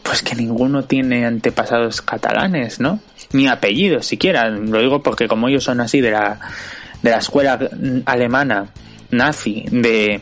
pues 0.02 0.22
que 0.22 0.34
ninguno 0.34 0.82
tiene 0.82 1.24
antepasados 1.24 2.02
catalanes, 2.02 2.80
¿no? 2.80 2.98
Ni 3.32 3.46
apellidos 3.46 4.04
siquiera. 4.06 4.50
Lo 4.50 4.80
digo 4.80 5.00
porque 5.00 5.28
como 5.28 5.46
ellos 5.46 5.62
son 5.62 5.80
así 5.80 6.00
de 6.00 6.10
la, 6.10 6.40
de 7.02 7.10
la 7.10 7.18
escuela 7.18 7.60
alemana 8.04 8.66
nazi 9.10 9.64
de 9.70 10.20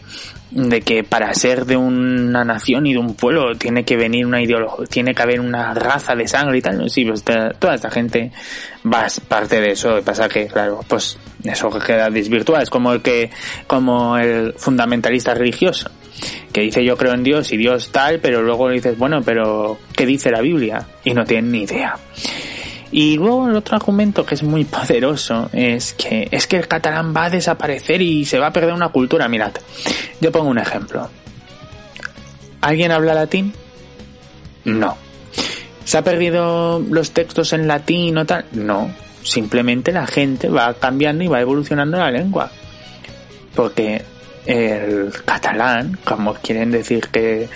de 0.50 0.80
que 0.80 1.04
para 1.04 1.32
ser 1.34 1.66
de 1.66 1.76
una 1.76 2.44
nación 2.44 2.86
y 2.86 2.92
de 2.94 2.98
un 2.98 3.14
pueblo 3.14 3.54
tiene 3.56 3.84
que 3.84 3.96
venir 3.96 4.24
una 4.24 4.42
ideología, 4.42 4.86
tiene 4.86 5.14
que 5.14 5.22
haber 5.22 5.40
una 5.40 5.74
raza 5.74 6.14
de 6.14 6.26
sangre 6.26 6.58
y 6.58 6.62
tal. 6.62 6.88
Sí, 6.88 7.04
pues 7.04 7.22
toda 7.22 7.74
esta 7.74 7.90
gente 7.90 8.32
va 8.86 9.06
parte 9.28 9.60
de 9.60 9.72
eso. 9.72 10.00
Pasa 10.04 10.28
que, 10.28 10.46
claro, 10.46 10.80
pues 10.88 11.18
eso 11.44 11.70
queda 11.70 12.08
desvirtuado. 12.08 12.62
Es 12.62 12.70
como 12.70 12.92
el 12.92 13.02
que, 13.02 13.30
como 13.66 14.16
el 14.16 14.54
fundamentalista 14.54 15.34
religioso, 15.34 15.90
que 16.52 16.62
dice 16.62 16.84
yo 16.84 16.96
creo 16.96 17.12
en 17.12 17.22
Dios 17.22 17.52
y 17.52 17.56
Dios 17.56 17.90
tal, 17.92 18.18
pero 18.20 18.42
luego 18.42 18.70
dices, 18.70 18.96
bueno, 18.96 19.20
pero 19.22 19.78
¿qué 19.94 20.06
dice 20.06 20.30
la 20.30 20.40
Biblia? 20.40 20.86
Y 21.04 21.12
no 21.12 21.24
tiene 21.24 21.48
ni 21.48 21.62
idea. 21.64 21.94
Y 22.90 23.16
luego 23.16 23.48
el 23.48 23.56
otro 23.56 23.76
argumento 23.76 24.24
que 24.24 24.34
es 24.34 24.42
muy 24.42 24.64
poderoso 24.64 25.50
es 25.52 25.92
que 25.92 26.28
es 26.30 26.46
que 26.46 26.56
el 26.56 26.68
catalán 26.68 27.14
va 27.14 27.24
a 27.24 27.30
desaparecer 27.30 28.00
y 28.00 28.24
se 28.24 28.38
va 28.38 28.46
a 28.46 28.52
perder 28.52 28.72
una 28.72 28.88
cultura. 28.88 29.28
Mirad, 29.28 29.52
yo 30.20 30.32
pongo 30.32 30.48
un 30.48 30.58
ejemplo. 30.58 31.10
¿Alguien 32.60 32.90
habla 32.90 33.14
latín? 33.14 33.52
No. 34.64 34.96
¿Se 35.84 35.98
ha 35.98 36.02
perdido 36.02 36.80
los 36.80 37.12
textos 37.12 37.52
en 37.52 37.68
latín 37.68 38.16
o 38.18 38.26
tal? 38.26 38.46
No. 38.52 38.90
Simplemente 39.22 39.92
la 39.92 40.06
gente 40.06 40.48
va 40.48 40.72
cambiando 40.74 41.24
y 41.24 41.28
va 41.28 41.40
evolucionando 41.40 41.98
la 41.98 42.10
lengua. 42.10 42.50
Porque 43.54 44.02
el 44.46 45.12
catalán, 45.24 45.98
como 46.04 46.34
quieren 46.34 46.70
decir 46.70 47.08
que 47.08 47.48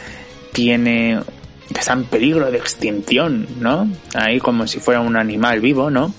tiene 0.53 1.21
que 1.69 1.81
está 1.81 1.93
en 1.93 2.05
peligro 2.05 2.51
de 2.51 2.59
extinción, 2.59 3.47
¿no? 3.61 3.89
Ahí 4.15 4.39
como 4.39 4.67
si 4.67 4.81
fuera 4.81 5.01
un 5.01 5.17
animal 5.17 5.61
vivo, 5.61 5.91
¿no? 5.91 6.15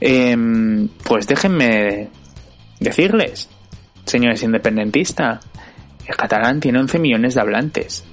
Em, 0.00 0.88
pues 1.04 1.26
déjenme 1.26 2.08
decirles, 2.80 3.48
señores 4.04 4.42
independentistas, 4.42 5.44
el 6.06 6.16
catalán 6.16 6.60
tiene 6.60 6.80
11 6.80 6.98
millones 6.98 7.34
de 7.34 7.40
hablantes. 7.40 8.04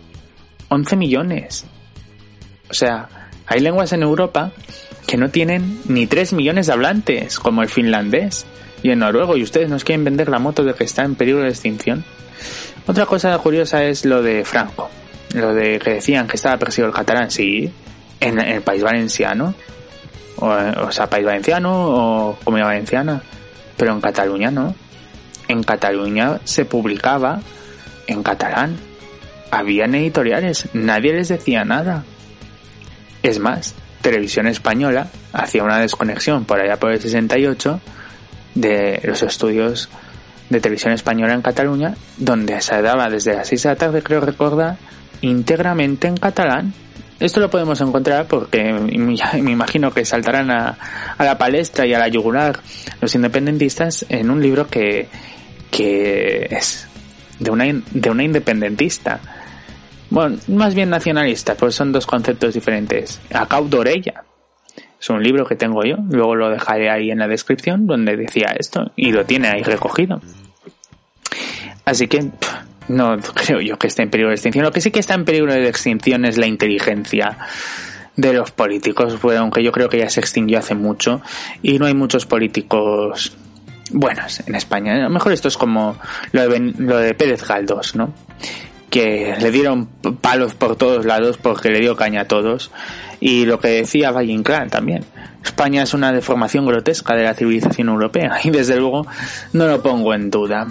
11 0.69 0.95
millones. 0.95 1.65
O 2.69 2.73
sea, 2.73 3.29
hay 3.47 3.59
lenguas 3.59 3.91
en 3.93 4.03
Europa 4.03 4.51
que 5.07 5.17
no 5.17 5.29
tienen 5.29 5.81
ni 5.85 6.05
3 6.05 6.33
millones 6.33 6.67
de 6.67 6.73
hablantes, 6.73 7.39
como 7.39 7.63
el 7.63 7.69
finlandés 7.69 8.45
y 8.83 8.91
el 8.91 8.99
noruego, 8.99 9.35
y 9.35 9.43
ustedes 9.43 9.69
nos 9.69 9.83
quieren 9.83 10.05
vender 10.05 10.29
la 10.29 10.37
moto 10.37 10.63
de 10.63 10.75
que 10.75 10.83
está 10.83 11.03
en 11.03 11.15
peligro 11.15 11.41
de 11.41 11.49
extinción. 11.49 12.05
Otra 12.85 13.07
cosa 13.07 13.35
curiosa 13.39 13.83
es 13.83 14.05
lo 14.05 14.21
de 14.21 14.45
Franco 14.45 14.89
lo 15.33 15.53
de 15.53 15.79
que 15.79 15.95
decían 15.95 16.27
que 16.27 16.35
estaba 16.35 16.57
perseguido 16.57 16.89
el 16.89 16.95
catalán, 16.95 17.29
sí, 17.29 17.71
en, 18.19 18.39
el 18.39 18.61
país 18.61 18.83
valenciano, 18.83 19.53
o, 20.37 20.91
sea, 20.91 21.09
país 21.09 21.25
valenciano 21.25 21.71
o 21.71 22.39
comunidad 22.43 22.67
valenciana, 22.67 23.21
pero 23.77 23.93
en 23.93 24.01
Cataluña 24.01 24.51
no. 24.51 24.75
En 25.47 25.63
Cataluña 25.63 26.39
se 26.43 26.65
publicaba 26.65 27.41
en 28.07 28.23
catalán. 28.23 28.77
Habían 29.51 29.95
editoriales, 29.95 30.69
nadie 30.73 31.13
les 31.13 31.29
decía 31.29 31.65
nada. 31.65 32.03
Es 33.23 33.39
más, 33.39 33.75
Televisión 34.01 34.47
Española 34.47 35.07
hacía 35.33 35.63
una 35.63 35.79
desconexión 35.79 36.45
por 36.45 36.59
allá 36.59 36.77
por 36.77 36.91
el 36.91 37.01
68 37.01 37.81
de 38.55 39.01
los 39.03 39.23
estudios 39.23 39.89
de 40.49 40.59
televisión 40.59 40.93
española 40.93 41.33
en 41.33 41.41
Cataluña, 41.41 41.95
donde 42.17 42.59
se 42.61 42.81
daba 42.81 43.09
desde 43.09 43.35
las 43.35 43.47
6 43.47 43.63
de 43.63 43.69
la 43.69 43.75
tarde, 43.75 44.03
creo 44.03 44.21
recordar, 44.21 44.77
íntegramente 45.21 46.07
en 46.07 46.17
catalán. 46.17 46.73
Esto 47.19 47.39
lo 47.41 47.49
podemos 47.49 47.81
encontrar 47.81 48.27
porque 48.27 48.71
me 48.71 49.15
imagino 49.51 49.91
que 49.91 50.05
saltarán 50.05 50.51
a, 50.51 50.77
la 51.17 51.37
palestra 51.37 51.85
y 51.85 51.93
a 51.93 51.99
la 51.99 52.07
yugular 52.07 52.59
los 53.01 53.13
independentistas 53.15 54.05
en 54.09 54.29
un 54.29 54.41
libro 54.41 54.67
que, 54.67 55.07
que 55.71 56.47
es 56.49 56.87
de 57.39 57.51
una, 57.51 57.65
de 57.65 58.09
una 58.09 58.23
independentista. 58.23 59.19
Bueno, 60.09 60.37
más 60.47 60.73
bien 60.73 60.89
nacionalista, 60.89 61.55
pues 61.55 61.75
son 61.75 61.91
dos 61.91 62.07
conceptos 62.07 62.53
diferentes. 62.53 63.21
Acau 63.33 63.67
d'Orella. 63.67 64.23
Es 64.99 65.09
un 65.09 65.23
libro 65.23 65.45
que 65.45 65.55
tengo 65.55 65.83
yo, 65.85 65.95
luego 66.09 66.35
lo 66.35 66.49
dejaré 66.49 66.89
ahí 66.89 67.09
en 67.09 67.19
la 67.19 67.27
descripción 67.27 67.87
donde 67.87 68.17
decía 68.17 68.53
esto 68.57 68.91
y 68.97 69.11
lo 69.11 69.25
tiene 69.25 69.47
ahí 69.47 69.63
recogido. 69.63 70.21
Así 71.85 72.07
que 72.07 72.29
no 72.89 73.17
creo 73.33 73.61
yo 73.61 73.77
que 73.77 73.87
esté 73.87 74.03
en 74.03 74.09
peligro 74.09 74.29
de 74.29 74.35
extinción. 74.35 74.65
Lo 74.65 74.71
que 74.71 74.81
sí 74.81 74.91
que 74.91 74.99
está 74.99 75.13
en 75.13 75.25
peligro 75.25 75.53
de 75.53 75.67
extinción 75.67 76.25
es 76.25 76.37
la 76.37 76.47
inteligencia 76.47 77.37
de 78.15 78.33
los 78.33 78.51
políticos, 78.51 79.17
aunque 79.37 79.63
yo 79.63 79.71
creo 79.71 79.87
que 79.87 79.99
ya 79.99 80.09
se 80.09 80.19
extinguió 80.19 80.59
hace 80.59 80.75
mucho 80.75 81.21
y 81.61 81.79
no 81.79 81.85
hay 81.85 81.93
muchos 81.93 82.25
políticos 82.25 83.37
buenos 83.91 84.41
en 84.45 84.55
España. 84.55 84.95
A 84.95 85.03
lo 85.03 85.09
mejor 85.09 85.31
esto 85.31 85.47
es 85.47 85.57
como 85.57 85.97
lo 86.31 86.49
de, 86.49 86.59
lo 86.77 86.97
de 86.97 87.13
Pérez 87.13 87.47
Galdós, 87.47 87.95
¿no? 87.95 88.13
Que 88.89 89.35
le 89.39 89.51
dieron 89.51 89.85
palos 90.21 90.53
por 90.55 90.75
todos 90.75 91.05
lados 91.05 91.37
porque 91.37 91.69
le 91.69 91.79
dio 91.79 91.95
caña 91.95 92.21
a 92.21 92.27
todos. 92.27 92.71
Y 93.21 93.45
lo 93.45 93.59
que 93.59 93.69
decía 93.69 94.11
Valle 94.11 94.33
Inclán 94.33 94.69
también. 94.69 95.05
España 95.43 95.83
es 95.83 95.93
una 95.93 96.11
deformación 96.11 96.65
grotesca 96.65 97.15
de 97.15 97.23
la 97.23 97.33
civilización 97.33 97.87
europea 97.87 98.39
y 98.43 98.49
desde 98.49 98.75
luego 98.75 99.07
no 99.53 99.67
lo 99.67 99.81
pongo 99.81 100.13
en 100.13 100.29
duda. 100.29 100.67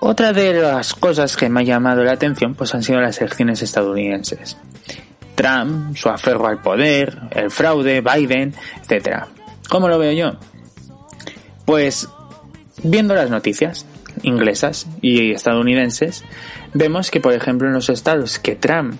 Otra 0.00 0.32
de 0.32 0.54
las 0.54 0.94
cosas 0.94 1.36
que 1.36 1.48
me 1.48 1.60
ha 1.60 1.64
llamado 1.64 2.04
la 2.04 2.12
atención 2.12 2.54
pues 2.54 2.74
han 2.74 2.82
sido 2.82 3.00
las 3.00 3.20
elecciones 3.20 3.62
estadounidenses. 3.62 4.56
Trump, 5.34 5.96
su 5.96 6.08
aferro 6.08 6.46
al 6.46 6.60
poder, 6.60 7.18
el 7.30 7.50
fraude, 7.50 8.00
Biden, 8.00 8.54
etc. 8.88 9.24
¿Cómo 9.68 9.88
lo 9.88 9.98
veo 9.98 10.12
yo? 10.12 10.38
Pues 11.64 12.08
viendo 12.82 13.14
las 13.14 13.30
noticias 13.30 13.86
inglesas 14.22 14.86
y 15.00 15.32
estadounidenses, 15.32 16.24
vemos 16.74 17.10
que 17.10 17.20
por 17.20 17.32
ejemplo 17.32 17.68
en 17.68 17.74
los 17.74 17.88
estados 17.88 18.38
que 18.38 18.56
Trump 18.56 18.98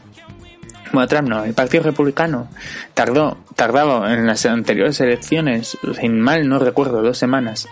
bueno, 0.92 1.06
Trump 1.06 1.28
no, 1.28 1.44
el 1.44 1.54
Partido 1.54 1.82
Republicano 1.82 2.48
tardó, 2.94 3.36
tardaba 3.54 4.14
en 4.14 4.26
las 4.26 4.46
anteriores 4.46 5.00
elecciones, 5.00 5.76
sin 6.00 6.18
mal 6.20 6.48
no 6.48 6.58
recuerdo, 6.58 7.02
dos 7.02 7.18
semanas 7.18 7.68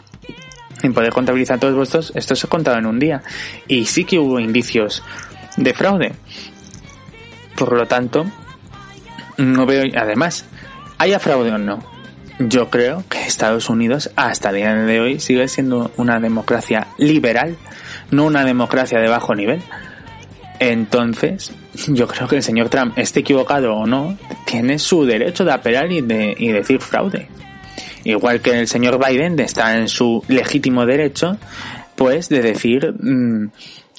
sin 0.81 0.93
poder 0.93 1.13
contabilizar 1.13 1.59
todos 1.59 1.75
vuestros, 1.75 2.13
esto 2.15 2.35
se 2.35 2.47
ha 2.47 2.51
contado 2.51 2.79
en 2.79 2.87
un 2.87 2.99
día. 2.99 3.23
Y 3.67 3.87
sí 3.87 4.05
que 4.05 4.19
hubo 4.19 4.41
indicios 4.41 5.03
de 5.57 5.73
fraude. 5.73 6.13
Por 7.57 7.73
lo 7.73 7.87
tanto, 7.87 8.27
no 9.39 9.67
veo, 9.67 9.85
además, 9.97 10.45
haya 10.99 11.19
fraude 11.19 11.53
o 11.53 11.59
no. 11.59 11.83
Yo 12.39 12.69
creo 12.69 13.03
que 13.09 13.23
Estados 13.23 13.71
Unidos 13.71 14.11
hasta 14.15 14.51
el 14.51 14.57
día 14.57 14.75
de 14.75 15.01
hoy 15.01 15.21
sigue 15.21 15.49
siendo 15.49 15.91
una 15.97 16.21
democracia 16.21 16.89
liberal, 16.99 17.57
no 18.11 18.27
una 18.27 18.45
democracia 18.45 19.01
de 19.01 19.09
bajo 19.09 19.35
nivel. 19.35 19.63
Entonces, 20.59 21.53
yo 21.89 22.07
creo 22.07 22.29
que 22.29 22.37
el 22.37 22.43
señor 22.43 22.69
Trump, 22.69 22.99
esté 22.99 23.21
equivocado 23.21 23.75
o 23.75 23.87
no, 23.87 24.19
tiene 24.45 24.79
su 24.79 25.07
derecho 25.07 25.47
de 25.47 25.53
apelar 25.53 25.91
y 25.91 26.03
de 26.03 26.35
y 26.39 26.49
decir 26.49 26.81
fraude 26.81 27.29
igual 28.11 28.41
que 28.41 28.61
el 28.61 28.69
señor 28.69 29.05
Biden 29.05 29.39
está 29.41 29.77
en 29.77 29.89
su 29.89 30.23
legítimo 30.29 30.87
derecho, 30.87 31.37
pues 31.95 32.29
de 32.29 32.43
decir 32.43 32.95
mm, 32.99 33.51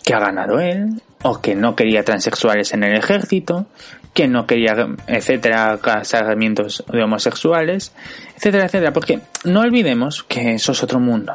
que 0.03 0.13
ha 0.13 0.19
ganado 0.19 0.59
él, 0.59 1.01
o 1.23 1.41
que 1.41 1.55
no 1.55 1.75
quería 1.75 2.03
transexuales 2.03 2.73
en 2.73 2.83
el 2.83 2.95
ejército, 2.95 3.67
que 4.13 4.27
no 4.27 4.47
quería, 4.47 4.75
etcétera, 5.07 5.77
casamientos 5.81 6.83
de 6.91 7.03
homosexuales, 7.03 7.91
etcétera, 8.35 8.65
etcétera, 8.65 8.93
porque 8.93 9.19
no 9.43 9.61
olvidemos 9.61 10.23
que 10.23 10.53
eso 10.53 10.71
es 10.71 10.83
otro 10.83 10.99
mundo. 10.99 11.33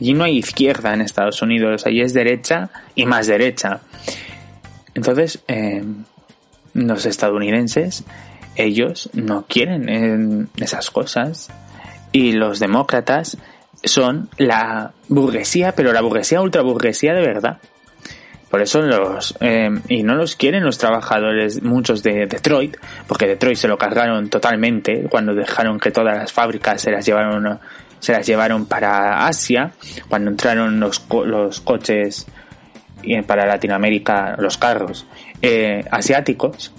Allí 0.00 0.14
no 0.14 0.24
hay 0.24 0.38
izquierda 0.38 0.94
en 0.94 1.00
Estados 1.00 1.42
Unidos, 1.42 1.86
allí 1.86 2.00
es 2.00 2.14
derecha 2.14 2.70
y 2.94 3.04
más 3.04 3.26
derecha. 3.26 3.80
Entonces, 4.94 5.40
eh, 5.48 5.84
los 6.74 7.04
estadounidenses 7.04 8.04
ellos 8.58 9.08
no 9.14 9.46
quieren 9.46 10.48
esas 10.56 10.90
cosas 10.90 11.48
y 12.12 12.32
los 12.32 12.58
demócratas 12.58 13.38
son 13.84 14.28
la 14.36 14.92
burguesía, 15.08 15.72
pero 15.72 15.92
la 15.92 16.02
burguesía 16.02 16.42
ultra 16.42 16.62
burguesía 16.62 17.14
de 17.14 17.20
verdad. 17.20 17.58
Por 18.50 18.62
eso 18.62 18.80
los 18.80 19.36
eh, 19.40 19.70
y 19.88 20.02
no 20.02 20.14
los 20.14 20.34
quieren 20.34 20.64
los 20.64 20.78
trabajadores 20.78 21.62
muchos 21.62 22.02
de 22.02 22.26
Detroit, 22.26 22.76
porque 23.06 23.26
Detroit 23.26 23.56
se 23.56 23.68
lo 23.68 23.76
cargaron 23.76 24.28
totalmente 24.30 25.06
cuando 25.10 25.34
dejaron 25.34 25.78
que 25.78 25.90
todas 25.90 26.16
las 26.16 26.32
fábricas 26.32 26.80
se 26.80 26.90
las 26.90 27.04
llevaron 27.04 27.60
se 28.00 28.12
las 28.12 28.26
llevaron 28.26 28.66
para 28.66 29.26
Asia, 29.26 29.72
cuando 30.08 30.30
entraron 30.30 30.80
los, 30.80 31.04
los 31.26 31.60
coches 31.60 32.26
para 33.26 33.46
Latinoamérica, 33.46 34.36
los 34.38 34.56
carros 34.56 35.06
eh, 35.42 35.84
asiáticos 35.90 36.72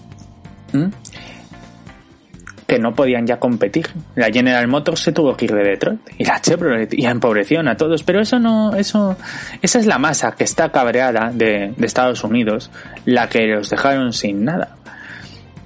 que 2.69 2.79
no 2.79 2.93
podían 2.93 3.25
ya 3.25 3.39
competir. 3.39 3.87
La 4.15 4.27
General 4.27 4.65
Motors 4.67 5.01
se 5.01 5.11
tuvo 5.11 5.35
que 5.35 5.45
ir 5.45 5.53
de 5.53 5.63
Detroit 5.63 5.99
y 6.19 6.23
la 6.23 6.39
Chevrolet 6.39 6.93
y 6.93 7.05
empobrecieron 7.05 7.67
a 7.67 7.75
todos, 7.75 8.03
pero 8.03 8.21
eso 8.21 8.37
no, 8.37 8.75
eso, 8.75 9.17
esa 9.61 9.79
es 9.79 9.87
la 9.87 9.97
masa 9.97 10.33
que 10.33 10.43
está 10.43 10.69
cabreada 10.71 11.31
de, 11.33 11.73
Estados 11.81 12.23
Unidos, 12.23 12.69
la 13.05 13.27
que 13.27 13.47
los 13.47 13.71
dejaron 13.71 14.13
sin 14.13 14.45
nada. 14.45 14.77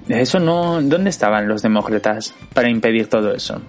Eso 0.08 0.40
no, 0.40 0.80
¿dónde 0.80 1.10
estaban 1.10 1.46
los 1.46 1.60
demócratas 1.60 2.34
para 2.54 2.70
impedir 2.70 3.08
todo 3.08 3.34
eso? 3.34 3.60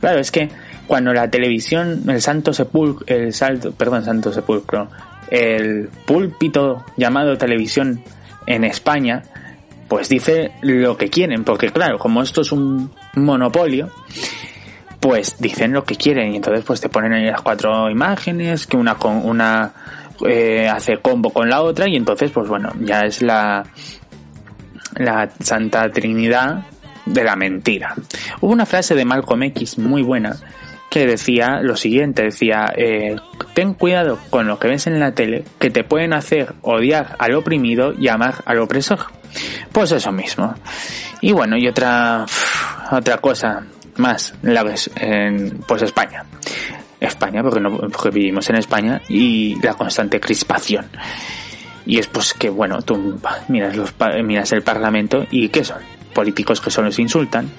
Claro, 0.00 0.18
es 0.18 0.32
que 0.32 0.48
cuando 0.88 1.12
la 1.14 1.30
televisión, 1.30 2.02
el 2.08 2.20
santo 2.20 2.52
sepulcro, 2.52 3.06
el 3.06 3.32
salto, 3.32 3.70
perdón, 3.70 4.04
santo 4.04 4.32
sepulcro, 4.32 4.88
el 5.30 5.88
púlpito 6.04 6.84
llamado 6.96 7.38
televisión 7.38 8.02
en 8.46 8.64
España, 8.64 9.22
pues 9.88 10.08
dice 10.08 10.52
lo 10.62 10.96
que 10.96 11.08
quieren, 11.08 11.44
porque 11.44 11.70
claro, 11.70 11.98
como 11.98 12.22
esto 12.22 12.40
es 12.40 12.52
un 12.52 12.90
monopolio, 13.14 13.90
pues 15.00 15.36
dicen 15.38 15.72
lo 15.72 15.84
que 15.84 15.96
quieren 15.96 16.32
y 16.32 16.36
entonces 16.36 16.64
pues 16.64 16.80
te 16.80 16.88
ponen 16.88 17.12
ahí 17.12 17.26
las 17.26 17.42
cuatro 17.42 17.90
imágenes, 17.90 18.66
que 18.66 18.76
una 18.76 18.96
con 18.96 19.24
una 19.24 19.72
eh, 20.26 20.68
hace 20.68 20.98
combo 20.98 21.30
con 21.30 21.48
la 21.48 21.62
otra 21.62 21.88
y 21.88 21.96
entonces 21.96 22.30
pues 22.30 22.48
bueno, 22.48 22.72
ya 22.80 23.00
es 23.02 23.22
la 23.22 23.64
la 24.96 25.30
Santa 25.40 25.90
Trinidad 25.90 26.64
de 27.04 27.22
la 27.22 27.36
mentira. 27.36 27.94
Hubo 28.40 28.52
una 28.52 28.66
frase 28.66 28.94
de 28.94 29.04
Malcolm 29.04 29.44
X 29.44 29.78
muy 29.78 30.02
buena 30.02 30.36
decía 31.04 31.60
lo 31.60 31.76
siguiente, 31.76 32.22
decía, 32.22 32.72
eh, 32.76 33.16
ten 33.54 33.74
cuidado 33.74 34.18
con 34.30 34.46
lo 34.46 34.58
que 34.58 34.68
ves 34.68 34.86
en 34.86 35.00
la 35.00 35.12
tele, 35.12 35.44
que 35.58 35.70
te 35.70 35.84
pueden 35.84 36.12
hacer 36.12 36.54
odiar 36.62 37.16
al 37.18 37.34
oprimido 37.34 37.92
y 37.92 38.08
amar 38.08 38.36
al 38.46 38.60
opresor. 38.60 39.00
Pues 39.72 39.92
eso 39.92 40.12
mismo. 40.12 40.54
Y 41.20 41.32
bueno, 41.32 41.56
y 41.56 41.66
otra, 41.66 42.24
otra 42.90 43.18
cosa 43.18 43.66
más, 43.96 44.34
la 44.42 44.62
ves 44.62 44.90
en, 44.96 45.58
pues 45.66 45.82
España. 45.82 46.24
España, 47.00 47.42
porque, 47.42 47.60
no, 47.60 47.76
porque 47.76 48.10
vivimos 48.10 48.48
en 48.48 48.56
España, 48.56 49.02
y 49.08 49.60
la 49.62 49.74
constante 49.74 50.20
crispación. 50.20 50.86
Y 51.84 51.98
es 51.98 52.06
pues 52.08 52.34
que, 52.34 52.48
bueno, 52.48 52.82
tú 52.82 53.20
miras, 53.48 53.76
los, 53.76 53.94
miras 54.24 54.52
el 54.52 54.62
Parlamento 54.62 55.26
y 55.30 55.48
¿qué 55.48 55.64
son? 55.64 55.95
Políticos 56.16 56.62
que 56.62 56.70
solo 56.70 56.90
se 56.90 57.02
insultan, 57.02 57.50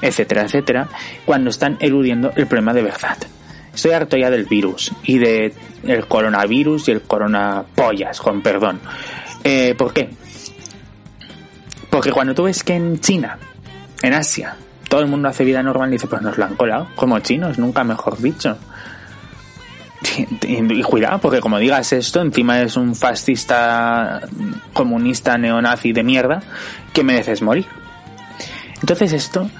etcétera, 0.00 0.42
etcétera, 0.42 0.88
cuando 1.26 1.50
están 1.50 1.76
eludiendo 1.80 2.30
el 2.36 2.46
problema 2.46 2.72
de 2.72 2.82
verdad. 2.82 3.18
Estoy 3.74 3.90
harto 3.90 4.16
ya 4.16 4.30
del 4.30 4.44
virus 4.44 4.92
y 5.02 5.18
de 5.18 5.52
el 5.82 6.06
coronavirus 6.06 6.88
y 6.88 6.92
el 6.92 7.02
coronapollas, 7.02 8.20
con 8.20 8.40
perdón. 8.40 8.78
Eh, 9.42 9.74
¿Por 9.76 9.92
qué? 9.92 10.10
Porque 11.90 12.12
cuando 12.12 12.34
tú 12.34 12.44
ves 12.44 12.62
que 12.62 12.74
en 12.74 13.00
China, 13.00 13.36
en 14.02 14.14
Asia, 14.14 14.54
todo 14.88 15.00
el 15.00 15.08
mundo 15.08 15.28
hace 15.28 15.44
vida 15.44 15.60
normal 15.60 15.88
y 15.88 15.92
dice, 15.92 16.06
pues 16.06 16.22
nos 16.22 16.38
lo 16.38 16.44
han 16.44 16.54
colado, 16.54 16.88
como 16.94 17.18
chinos, 17.18 17.58
nunca 17.58 17.82
mejor 17.82 18.18
dicho. 18.18 18.56
Y 20.42 20.82
cuidado, 20.82 21.18
porque 21.20 21.40
como 21.40 21.58
digas 21.58 21.92
esto, 21.92 22.20
encima 22.20 22.60
es 22.60 22.76
un 22.76 22.94
fascista 22.94 24.20
comunista 24.72 25.36
neonazi 25.36 25.92
de 25.92 26.04
mierda 26.04 26.40
que 26.92 27.02
mereces 27.02 27.42
morir. 27.42 27.66
Entonces 28.80 29.12
esto, 29.12 29.50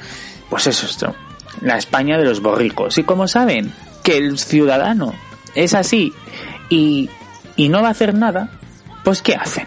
pues 0.50 0.66
es 0.66 0.82
esto, 0.82 1.14
la 1.60 1.76
España 1.76 2.18
de 2.18 2.24
los 2.24 2.40
borricos. 2.40 2.98
Y 2.98 3.04
como 3.04 3.28
saben 3.28 3.72
que 4.02 4.16
el 4.16 4.38
ciudadano 4.38 5.14
es 5.54 5.74
así 5.74 6.12
y, 6.68 7.10
y 7.56 7.68
no 7.68 7.82
va 7.82 7.88
a 7.88 7.92
hacer 7.92 8.14
nada, 8.14 8.50
pues 9.04 9.22
¿qué 9.22 9.34
hacen? 9.34 9.66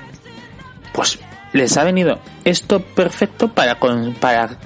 Pues 0.94 1.20
les 1.54 1.78
ha 1.78 1.84
venido 1.84 2.20
esto 2.46 2.82
perfecto 2.82 3.54
para, 3.54 3.80
para 4.20 4.58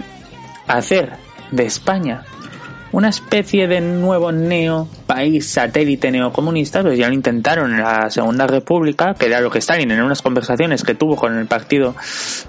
hacer 0.68 1.14
de 1.52 1.66
España 1.66 2.24
una 2.96 3.10
especie 3.10 3.68
de 3.68 3.82
nuevo 3.82 4.32
neo 4.32 4.88
país 5.06 5.50
satélite 5.50 6.10
neocomunista, 6.12 6.82
pues 6.82 6.98
ya 6.98 7.10
lo 7.10 7.14
intentaron 7.14 7.74
en 7.74 7.82
la 7.82 8.10
Segunda 8.10 8.48
República, 8.48 9.14
que 9.14 9.26
era 9.26 9.42
lo 9.42 9.52
que 9.52 9.60
Stalin 9.60 9.92
en 9.92 10.02
unas 10.02 10.22
conversaciones 10.22 10.82
que 10.82 10.96
tuvo 10.96 11.18
con 11.18 11.38
el 11.38 11.46
partido 11.46 11.94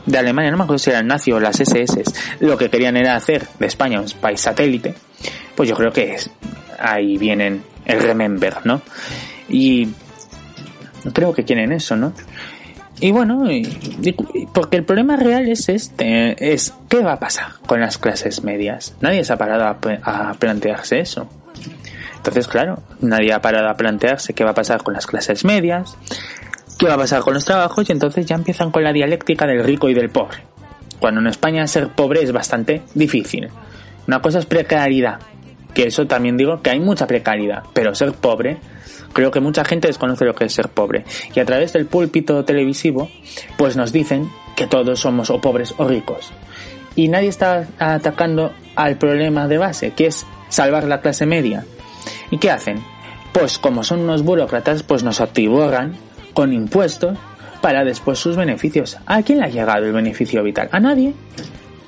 de 0.07 0.19
Alemania, 0.19 0.53
no 0.53 0.59
me 0.59 0.63
acuerdo 0.63 0.79
si 0.79 0.91
era 0.91 1.01
el 1.01 1.07
nazi 1.09 1.33
o 1.33 1.41
las 1.41 1.59
SS, 1.59 2.05
lo 2.39 2.57
que 2.57 2.71
querían 2.71 2.97
era 2.97 3.17
hacer 3.17 3.45
de 3.59 3.67
España 3.67 4.01
un 4.01 4.09
país 4.21 4.41
satélite, 4.41 4.95
pues 5.57 5.69
yo 5.69 5.75
creo 5.75 5.91
que 5.91 6.15
es, 6.15 6.31
ahí 6.79 7.19
vienen 7.19 7.65
el 7.85 8.01
remember, 8.01 8.59
¿no? 8.63 8.83
Y 9.49 9.89
creo 11.13 11.33
que 11.33 11.43
quieren 11.43 11.73
eso, 11.73 11.97
¿no? 11.97 12.13
Y 12.99 13.11
bueno, 13.11 13.45
porque 14.55 14.79
el 14.79 14.85
problema 14.85 15.17
real 15.17 15.49
es 15.49 15.69
este, 15.69 16.53
es 16.55 16.73
qué 16.89 17.03
va 17.03 17.15
a 17.15 17.21
pasar 17.21 17.53
con 17.67 17.81
las 17.81 17.99
clases 17.99 18.43
medias. 18.43 18.95
Nadie 19.01 19.23
se 19.25 19.33
ha 19.35 19.37
parado 19.37 19.65
a, 19.67 20.35
plantearse 20.39 21.01
eso. 21.01 21.29
Entonces, 22.17 22.49
claro, 22.49 22.83
nadie 23.01 23.33
ha 23.33 23.41
parado 23.41 23.69
a 23.69 23.75
plantearse 23.75 24.33
qué 24.33 24.45
va 24.45 24.51
a 24.51 24.55
pasar 24.55 24.83
con 24.83 24.95
las 24.95 25.07
clases 25.07 25.45
medias, 25.45 25.97
qué 26.79 26.87
va 26.87 26.95
a 26.95 26.99
pasar 26.99 27.21
con 27.21 27.35
los 27.35 27.45
trabajos 27.45 27.89
y 27.89 27.93
entonces 27.93 28.25
ya 28.25 28.35
empiezan 28.35 28.71
con 28.71 28.83
la 28.83 28.93
dialéctica 28.93 29.47
del 29.47 29.63
rico 29.63 29.91
y 29.91 29.95
del 29.95 30.09
pobre. 30.09 30.39
Cuando 30.99 31.21
en 31.21 31.27
España 31.27 31.67
ser 31.67 31.89
pobre 31.89 32.23
es 32.23 32.33
bastante 32.33 32.83
difícil. 32.95 33.51
Una 34.09 34.23
cosa 34.23 34.39
es 34.39 34.47
precariedad, 34.47 35.19
que 35.75 35.87
eso 35.89 36.07
también 36.07 36.39
digo 36.39 36.63
que 36.63 36.71
hay 36.71 36.81
mucha 36.81 37.07
precariedad, 37.07 37.63
pero 37.75 37.95
ser 37.95 38.13
pobre 38.13 38.59
Creo 39.17 39.31
que 39.31 39.41
mucha 39.41 39.65
gente 39.65 39.89
desconoce 39.89 40.27
lo 40.27 40.35
que 40.35 40.45
es 40.45 40.53
ser 40.53 40.69
pobre 40.69 41.07
y 41.35 41.41
a 41.41 41.47
través 41.47 41.73
del 41.73 41.87
púlpito 41.87 42.45
televisivo 42.45 43.09
pues 43.57 43.75
nos 43.75 43.91
dicen 43.91 44.31
que 44.55 44.67
todos 44.67 45.01
somos 45.01 45.31
o 45.31 45.41
pobres 45.41 45.73
o 45.79 45.89
ricos. 45.89 46.33
Y 46.97 47.09
nadie 47.09 47.31
está 47.31 47.67
atacando 47.79 48.53
al 48.75 48.99
problema 48.99 49.49
de 49.49 49.57
base, 49.57 49.93
que 49.93 50.09
es 50.09 50.27
salvar 50.51 50.85
la 50.85 51.01
clase 51.01 51.25
media. 51.25 51.65
¿Y 52.31 52.37
qué 52.37 52.51
hacen? 52.51 52.85
Pues 53.33 53.57
como 53.57 53.85
son 53.85 54.01
unos 54.01 54.23
burócratas, 54.23 54.83
pues 54.83 55.03
nos 55.03 55.23
atiborran 55.23 55.97
con 56.35 56.53
impuestos 56.53 57.17
para 57.63 57.87
después 57.87 58.19
sus 58.19 58.37
beneficios. 58.37 58.99
¿A 59.07 59.23
quién 59.23 59.39
le 59.39 59.47
ha 59.47 59.49
llegado 59.49 59.87
el 59.87 59.95
beneficio 59.95 60.43
vital? 60.43 60.69
¿A 60.73 60.79
nadie? 60.79 61.15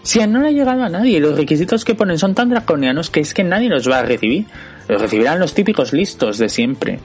Si 0.02 0.26
no 0.26 0.40
le 0.40 0.48
ha 0.48 0.52
llegado 0.52 0.82
a 0.82 0.88
nadie, 0.88 1.20
los 1.20 1.36
requisitos 1.36 1.84
que 1.84 1.94
ponen 1.94 2.18
son 2.18 2.34
tan 2.34 2.48
draconianos 2.48 3.10
que 3.10 3.20
es 3.20 3.34
que 3.34 3.44
nadie 3.44 3.68
los 3.68 3.86
va 3.86 3.98
a 3.98 4.02
recibir. 4.02 4.46
Los 4.88 5.02
recibirán 5.02 5.38
los 5.38 5.52
típicos 5.52 5.92
listos 5.92 6.38
de 6.38 6.48
siempre. 6.48 7.00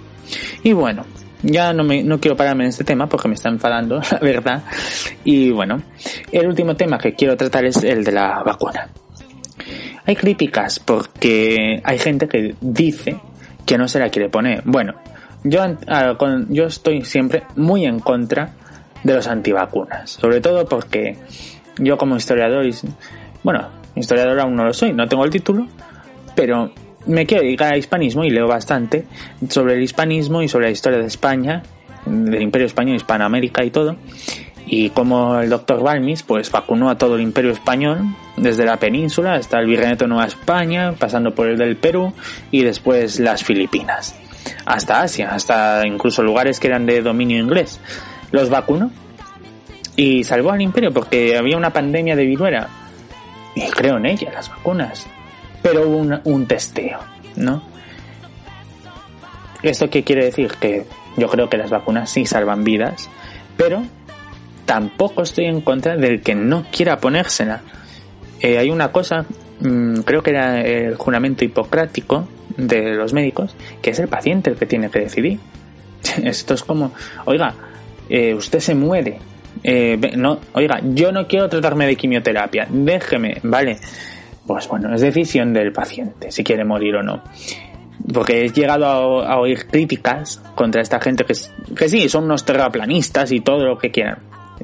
Y 0.63 0.73
bueno, 0.73 1.05
ya 1.43 1.73
no, 1.73 1.83
me, 1.83 2.03
no 2.03 2.19
quiero 2.19 2.35
pararme 2.35 2.63
en 2.63 2.69
este 2.69 2.83
tema 2.83 3.07
porque 3.07 3.27
me 3.27 3.35
está 3.35 3.49
enfadando, 3.49 3.99
la 4.11 4.19
verdad. 4.19 4.63
Y 5.23 5.51
bueno, 5.51 5.81
el 6.31 6.47
último 6.47 6.75
tema 6.75 6.97
que 6.97 7.13
quiero 7.13 7.37
tratar 7.37 7.65
es 7.65 7.83
el 7.83 8.03
de 8.03 8.11
la 8.11 8.41
vacuna. 8.43 8.89
Hay 10.05 10.15
críticas 10.15 10.79
porque 10.79 11.81
hay 11.83 11.97
gente 11.97 12.27
que 12.27 12.55
dice 12.59 13.17
que 13.65 13.77
no 13.77 13.87
se 13.87 13.99
la 13.99 14.09
quiere 14.09 14.29
poner. 14.29 14.61
Bueno, 14.65 14.95
yo, 15.43 15.61
yo 16.49 16.65
estoy 16.65 17.03
siempre 17.03 17.43
muy 17.55 17.85
en 17.85 17.99
contra 17.99 18.53
de 19.03 19.13
los 19.13 19.27
antivacunas. 19.27 20.11
Sobre 20.11 20.41
todo 20.41 20.65
porque 20.65 21.17
yo 21.77 21.97
como 21.97 22.15
historiador, 22.15 22.65
bueno, 23.43 23.69
historiador 23.95 24.39
aún 24.39 24.55
no 24.55 24.65
lo 24.65 24.73
soy, 24.73 24.93
no 24.93 25.07
tengo 25.07 25.23
el 25.25 25.31
título, 25.31 25.67
pero 26.35 26.71
me 27.05 27.25
quiero 27.25 27.43
dedicar 27.43 27.73
al 27.73 27.79
hispanismo 27.79 28.23
y 28.23 28.29
leo 28.29 28.47
bastante 28.47 29.05
sobre 29.49 29.75
el 29.75 29.83
hispanismo 29.83 30.41
y 30.41 30.47
sobre 30.47 30.65
la 30.65 30.71
historia 30.71 30.99
de 30.99 31.07
España, 31.07 31.63
del 32.05 32.41
Imperio 32.41 32.67
Español, 32.67 32.95
Hispanoamérica 32.95 33.63
y 33.63 33.71
todo. 33.71 33.97
Y 34.65 34.89
como 34.91 35.39
el 35.39 35.49
doctor 35.49 35.83
Balmis 35.83 36.23
pues 36.23 36.49
vacunó 36.51 36.89
a 36.89 36.97
todo 36.97 37.15
el 37.15 37.21
Imperio 37.21 37.51
Español, 37.51 37.99
desde 38.37 38.65
la 38.65 38.77
península 38.77 39.33
hasta 39.33 39.59
el 39.59 39.67
Virreinato 39.67 40.05
de 40.05 40.09
Nueva 40.09 40.25
España, 40.25 40.93
pasando 40.97 41.35
por 41.35 41.47
el 41.47 41.57
del 41.57 41.75
Perú 41.75 42.13
y 42.49 42.63
después 42.63 43.19
las 43.19 43.43
Filipinas, 43.43 44.15
hasta 44.65 45.01
Asia, 45.01 45.31
hasta 45.31 45.85
incluso 45.85 46.23
lugares 46.23 46.59
que 46.59 46.67
eran 46.67 46.85
de 46.85 47.01
dominio 47.01 47.39
inglés. 47.39 47.79
Los 48.31 48.49
vacunó 48.49 48.89
y 49.95 50.23
salvó 50.23 50.51
al 50.51 50.61
imperio 50.61 50.91
porque 50.91 51.37
había 51.37 51.57
una 51.57 51.71
pandemia 51.71 52.15
de 52.15 52.25
viruela. 52.25 52.69
Y 53.55 53.61
creo 53.69 53.97
en 53.97 54.07
ella, 54.07 54.31
las 54.33 54.49
vacunas 54.49 55.07
pero 55.63 55.87
hubo 55.87 56.19
un, 56.25 56.45
testeo, 56.45 56.99
¿no? 57.37 57.63
¿Esto 59.63 59.89
qué 59.89 60.03
quiere 60.03 60.25
decir? 60.25 60.51
Que 60.59 60.85
yo 61.15 61.29
creo 61.29 61.49
que 61.49 61.57
las 61.57 61.71
vacunas 61.71 62.09
sí 62.09 62.25
salvan 62.25 62.65
vidas, 62.65 63.09
pero 63.55 63.81
tampoco 64.65 65.23
estoy 65.23 65.45
en 65.45 65.61
contra 65.61 65.95
del 65.95 66.21
que 66.21 66.35
no 66.35 66.65
quiera 66.69 66.99
ponérsela. 66.99 67.61
Eh, 68.41 68.57
hay 68.57 68.69
una 68.69 68.91
cosa, 68.91 69.25
mm, 69.61 70.01
creo 70.01 70.21
que 70.21 70.31
era 70.31 70.61
el 70.61 70.95
juramento 70.95 71.45
hipocrático 71.45 72.27
de 72.57 72.93
los 72.93 73.13
médicos, 73.13 73.55
que 73.81 73.91
es 73.91 73.99
el 73.99 74.09
paciente 74.09 74.49
el 74.49 74.57
que 74.57 74.65
tiene 74.65 74.89
que 74.89 74.99
decidir. 74.99 75.39
Esto 76.23 76.55
es 76.55 76.63
como, 76.63 76.91
oiga, 77.23 77.53
eh, 78.09 78.33
usted 78.33 78.59
se 78.59 78.75
muere. 78.75 79.19
Eh, 79.63 79.97
no, 80.17 80.39
oiga, 80.53 80.81
yo 80.83 81.13
no 81.13 81.25
quiero 81.25 81.47
tratarme 81.47 81.87
de 81.87 81.95
quimioterapia, 81.95 82.67
déjeme, 82.69 83.37
vale 83.43 83.79
pues 84.45 84.67
bueno, 84.67 84.93
es 84.93 85.01
decisión 85.01 85.53
del 85.53 85.71
paciente 85.71 86.31
si 86.31 86.43
quiere 86.43 86.65
morir 86.65 86.95
o 86.95 87.03
no. 87.03 87.23
Porque 88.13 88.43
he 88.43 88.49
llegado 88.49 89.21
a, 89.23 89.39
oír 89.39 89.67
críticas 89.67 90.41
contra 90.55 90.81
esta 90.81 90.99
gente 90.99 91.23
que, 91.23 91.33
que 91.75 91.89
sí, 91.89 92.09
son 92.09 92.25
unos 92.25 92.43
terraplanistas 92.43 93.31
y 93.31 93.39
todo 93.39 93.65
lo 93.65 93.77
que 93.77 93.91
quieran. 93.91 94.17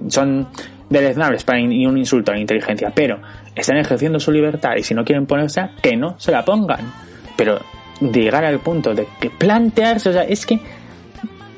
Son 0.10 0.48
deleznables 0.90 1.44
para 1.44 1.60
y 1.60 1.86
un 1.86 1.98
insulto 1.98 2.32
a 2.32 2.36
la 2.36 2.42
inteligencia, 2.42 2.92
pero 2.94 3.20
están 3.56 3.78
ejerciendo 3.78 4.20
su 4.20 4.32
libertad 4.32 4.72
y 4.78 4.84
si 4.84 4.94
no 4.94 5.06
quieren 5.06 5.26
ponerse, 5.26 5.70
que 5.82 5.96
no 5.96 6.20
se 6.20 6.32
la 6.32 6.44
pongan. 6.44 6.92
Pero 7.38 7.60
llegar 8.02 8.44
al 8.44 8.60
punto 8.60 8.94
de 8.94 9.08
que 9.20 9.30
plantearse, 9.30 10.10
o 10.10 10.14
sea, 10.14 10.24
es 10.24 10.46
que 10.46 10.60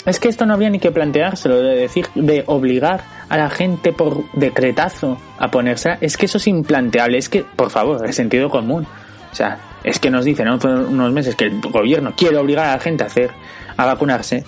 es 0.05 0.19
que 0.19 0.29
esto 0.29 0.45
no 0.45 0.53
habría 0.53 0.69
ni 0.69 0.79
que 0.79 0.91
planteárselo, 0.91 1.61
de 1.61 1.75
decir, 1.75 2.07
de 2.15 2.43
obligar 2.47 3.03
a 3.29 3.37
la 3.37 3.49
gente 3.49 3.93
por 3.93 4.31
decretazo 4.33 5.17
a 5.37 5.51
ponerse. 5.51 5.97
Es 6.01 6.17
que 6.17 6.25
eso 6.25 6.37
es 6.37 6.47
implanteable. 6.47 7.17
Es 7.17 7.29
que, 7.29 7.43
por 7.43 7.69
favor, 7.69 8.05
el 8.05 8.13
sentido 8.13 8.49
común. 8.49 8.87
O 9.31 9.35
sea, 9.35 9.59
es 9.83 9.99
que 9.99 10.09
nos 10.09 10.25
dicen 10.25 10.47
hace 10.47 10.67
unos 10.67 11.11
meses 11.13 11.35
que 11.35 11.45
el 11.45 11.61
gobierno 11.61 12.13
quiere 12.15 12.37
obligar 12.37 12.65
a 12.65 12.73
la 12.73 12.79
gente 12.79 13.03
a 13.03 13.07
hacer, 13.07 13.31
a 13.77 13.85
vacunarse, 13.85 14.43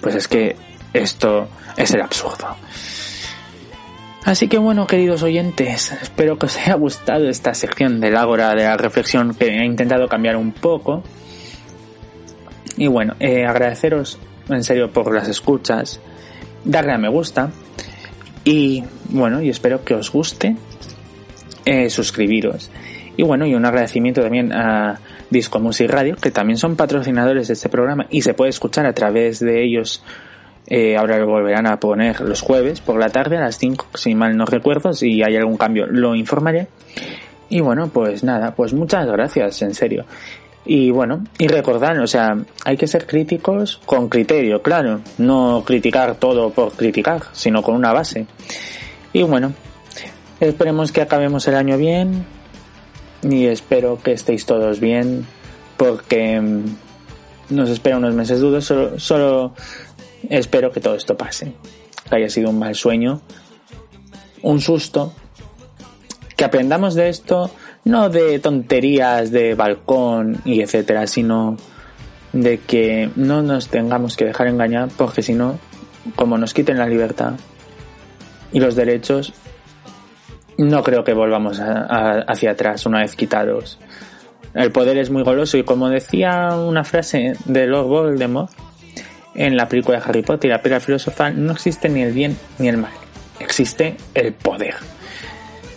pues 0.00 0.14
es 0.14 0.28
que 0.28 0.56
esto 0.92 1.48
es 1.76 1.92
el 1.94 2.02
absurdo. 2.02 2.56
Así 4.24 4.48
que 4.48 4.58
bueno, 4.58 4.86
queridos 4.86 5.22
oyentes, 5.22 5.92
espero 6.02 6.36
que 6.36 6.46
os 6.46 6.56
haya 6.56 6.74
gustado 6.74 7.28
esta 7.28 7.54
sección 7.54 8.00
del 8.00 8.16
Ágora 8.16 8.54
de 8.54 8.64
la 8.64 8.76
reflexión 8.76 9.34
que 9.34 9.46
he 9.46 9.64
intentado 9.64 10.08
cambiar 10.08 10.36
un 10.36 10.52
poco. 10.52 11.04
Y 12.76 12.88
bueno, 12.88 13.14
eh, 13.20 13.46
agradeceros 13.46 14.18
en 14.48 14.64
serio 14.64 14.90
por 14.90 15.14
las 15.14 15.28
escuchas, 15.28 16.00
darle 16.64 16.92
a 16.92 16.98
me 16.98 17.08
gusta 17.08 17.50
y 18.44 18.84
bueno, 19.08 19.42
y 19.42 19.50
espero 19.50 19.84
que 19.84 19.94
os 19.94 20.10
guste 20.10 20.56
eh, 21.64 21.90
suscribiros. 21.90 22.70
Y 23.16 23.22
bueno, 23.22 23.46
y 23.46 23.54
un 23.54 23.64
agradecimiento 23.64 24.22
también 24.22 24.52
a 24.52 25.00
Disco 25.30 25.58
Music 25.58 25.90
Radio, 25.90 26.16
que 26.16 26.30
también 26.30 26.58
son 26.58 26.76
patrocinadores 26.76 27.48
de 27.48 27.54
este 27.54 27.68
programa 27.68 28.06
y 28.10 28.22
se 28.22 28.34
puede 28.34 28.50
escuchar 28.50 28.86
a 28.86 28.92
través 28.92 29.40
de 29.40 29.64
ellos. 29.64 30.02
Eh, 30.68 30.96
ahora 30.96 31.18
lo 31.18 31.26
volverán 31.26 31.66
a 31.66 31.78
poner 31.78 32.20
los 32.20 32.40
jueves 32.40 32.80
por 32.80 32.98
la 32.98 33.08
tarde 33.08 33.36
a 33.36 33.40
las 33.40 33.58
5, 33.58 33.86
si 33.94 34.14
mal 34.14 34.36
no 34.36 34.46
recuerdo. 34.46 34.92
Si 34.92 35.22
hay 35.22 35.36
algún 35.36 35.56
cambio, 35.56 35.86
lo 35.86 36.14
informaré. 36.14 36.68
Y 37.48 37.60
bueno, 37.60 37.88
pues 37.88 38.24
nada, 38.24 38.54
pues 38.54 38.72
muchas 38.72 39.06
gracias, 39.06 39.62
en 39.62 39.74
serio. 39.74 40.04
Y 40.66 40.90
bueno, 40.90 41.24
y 41.38 41.46
recordar, 41.46 41.98
o 42.00 42.06
sea, 42.08 42.36
hay 42.64 42.76
que 42.76 42.88
ser 42.88 43.06
críticos 43.06 43.80
con 43.86 44.08
criterio, 44.08 44.62
claro. 44.62 45.00
No 45.18 45.62
criticar 45.64 46.16
todo 46.16 46.50
por 46.50 46.72
criticar, 46.72 47.22
sino 47.32 47.62
con 47.62 47.76
una 47.76 47.92
base. 47.92 48.26
Y 49.12 49.22
bueno, 49.22 49.52
esperemos 50.40 50.90
que 50.90 51.02
acabemos 51.02 51.46
el 51.46 51.54
año 51.54 51.78
bien, 51.78 52.26
y 53.22 53.46
espero 53.46 53.98
que 54.02 54.12
estéis 54.12 54.46
todos 54.46 54.80
bien 54.80 55.26
porque 55.76 56.40
mm, 56.40 56.64
nos 57.50 57.70
espera 57.70 57.96
unos 57.96 58.14
meses 58.14 58.40
duros. 58.40 58.64
Solo, 58.64 58.98
solo 58.98 59.54
espero 60.28 60.70
que 60.70 60.80
todo 60.80 60.94
esto 60.94 61.16
pase. 61.16 61.52
Que 62.08 62.16
haya 62.16 62.30
sido 62.30 62.50
un 62.50 62.58
mal 62.58 62.74
sueño, 62.74 63.20
un 64.42 64.60
susto. 64.60 65.12
Que 66.36 66.44
aprendamos 66.44 66.94
de 66.94 67.08
esto, 67.08 67.50
no 67.86 68.10
de 68.10 68.40
tonterías 68.40 69.30
de 69.30 69.54
balcón 69.54 70.40
y 70.44 70.60
etcétera, 70.60 71.06
sino 71.06 71.56
de 72.32 72.58
que 72.58 73.10
no 73.14 73.42
nos 73.42 73.68
tengamos 73.68 74.16
que 74.16 74.24
dejar 74.24 74.48
engañar 74.48 74.88
porque 74.96 75.22
si 75.22 75.34
no, 75.34 75.58
como 76.16 76.36
nos 76.36 76.52
quiten 76.52 76.78
la 76.78 76.88
libertad 76.88 77.34
y 78.52 78.58
los 78.58 78.74
derechos, 78.74 79.32
no 80.58 80.82
creo 80.82 81.04
que 81.04 81.12
volvamos 81.12 81.60
hacia 81.60 82.50
atrás 82.50 82.86
una 82.86 83.02
vez 83.02 83.14
quitados. 83.14 83.78
El 84.52 84.72
poder 84.72 84.98
es 84.98 85.10
muy 85.10 85.22
goloso 85.22 85.56
y 85.56 85.62
como 85.62 85.88
decía 85.88 86.56
una 86.56 86.82
frase 86.82 87.34
de 87.44 87.66
Lord 87.68 87.86
Voldemort 87.86 88.50
en 89.36 89.56
la 89.56 89.68
película 89.68 90.00
de 90.00 90.04
Harry 90.08 90.22
Potter 90.22 90.50
la 90.50 90.60
piedra 90.60 90.80
filosofal, 90.80 91.44
no 91.44 91.52
existe 91.52 91.88
ni 91.88 92.02
el 92.02 92.12
bien 92.12 92.36
ni 92.58 92.66
el 92.66 92.78
mal, 92.78 92.92
existe 93.38 93.96
el 94.14 94.32
poder. 94.32 94.74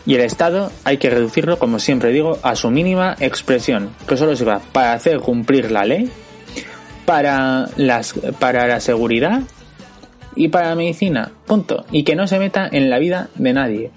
Y 0.09 0.15
el 0.15 0.21
Estado 0.21 0.71
hay 0.85 0.97
que 0.97 1.11
reducirlo, 1.11 1.59
como 1.59 1.77
siempre 1.77 2.11
digo, 2.11 2.39
a 2.41 2.55
su 2.55 2.71
mínima 2.71 3.15
expresión, 3.19 3.91
que 4.07 4.17
solo 4.17 4.35
sirva 4.35 4.59
para 4.71 4.93
hacer 4.93 5.19
cumplir 5.19 5.69
la 5.69 5.85
ley, 5.85 6.09
para, 7.05 7.69
las, 7.77 8.15
para 8.39 8.65
la 8.65 8.79
seguridad 8.79 9.43
y 10.35 10.47
para 10.47 10.69
la 10.69 10.75
medicina, 10.75 11.31
punto. 11.45 11.85
Y 11.91 12.05
que 12.05 12.15
no 12.15 12.25
se 12.25 12.39
meta 12.39 12.67
en 12.71 12.89
la 12.89 12.97
vida 12.97 13.29
de 13.35 13.53
nadie. 13.53 13.91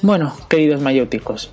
Bueno, 0.00 0.32
queridos 0.48 0.80
mayóticos, 0.80 1.50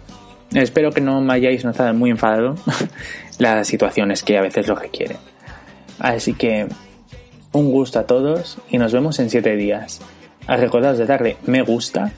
espero 0.53 0.91
que 0.91 1.01
no 1.01 1.19
me 1.21 1.33
hayáis 1.33 1.65
notado 1.65 1.95
muy 1.95 2.11
enfadado. 2.11 2.53
La 3.39 3.63
situación 3.63 4.11
es 4.11 4.21
que 4.21 4.37
a 4.37 4.43
veces 4.43 4.67
lo 4.67 4.75
requiere. 4.75 5.15
Así 5.97 6.35
que 6.35 6.67
un 7.53 7.71
gusto 7.71 7.97
a 7.97 8.05
todos 8.05 8.59
y 8.69 8.77
nos 8.77 8.93
vemos 8.93 9.17
en 9.17 9.31
siete 9.31 9.55
días. 9.55 9.99
A 10.45 10.57
recordaros 10.57 10.99
de 10.99 11.07
darle 11.07 11.37
me 11.47 11.63
gusta 11.63 12.11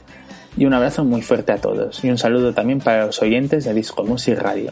y 0.58 0.66
un 0.66 0.74
abrazo 0.74 1.04
muy 1.04 1.22
fuerte 1.22 1.52
a 1.52 1.58
todos. 1.58 2.04
Y 2.04 2.10
un 2.10 2.18
saludo 2.18 2.54
también 2.54 2.80
para 2.80 3.06
los 3.06 3.22
oyentes 3.22 3.66
de 3.66 3.74
Disco 3.74 4.04
Music 4.04 4.40
Radio. 4.40 4.72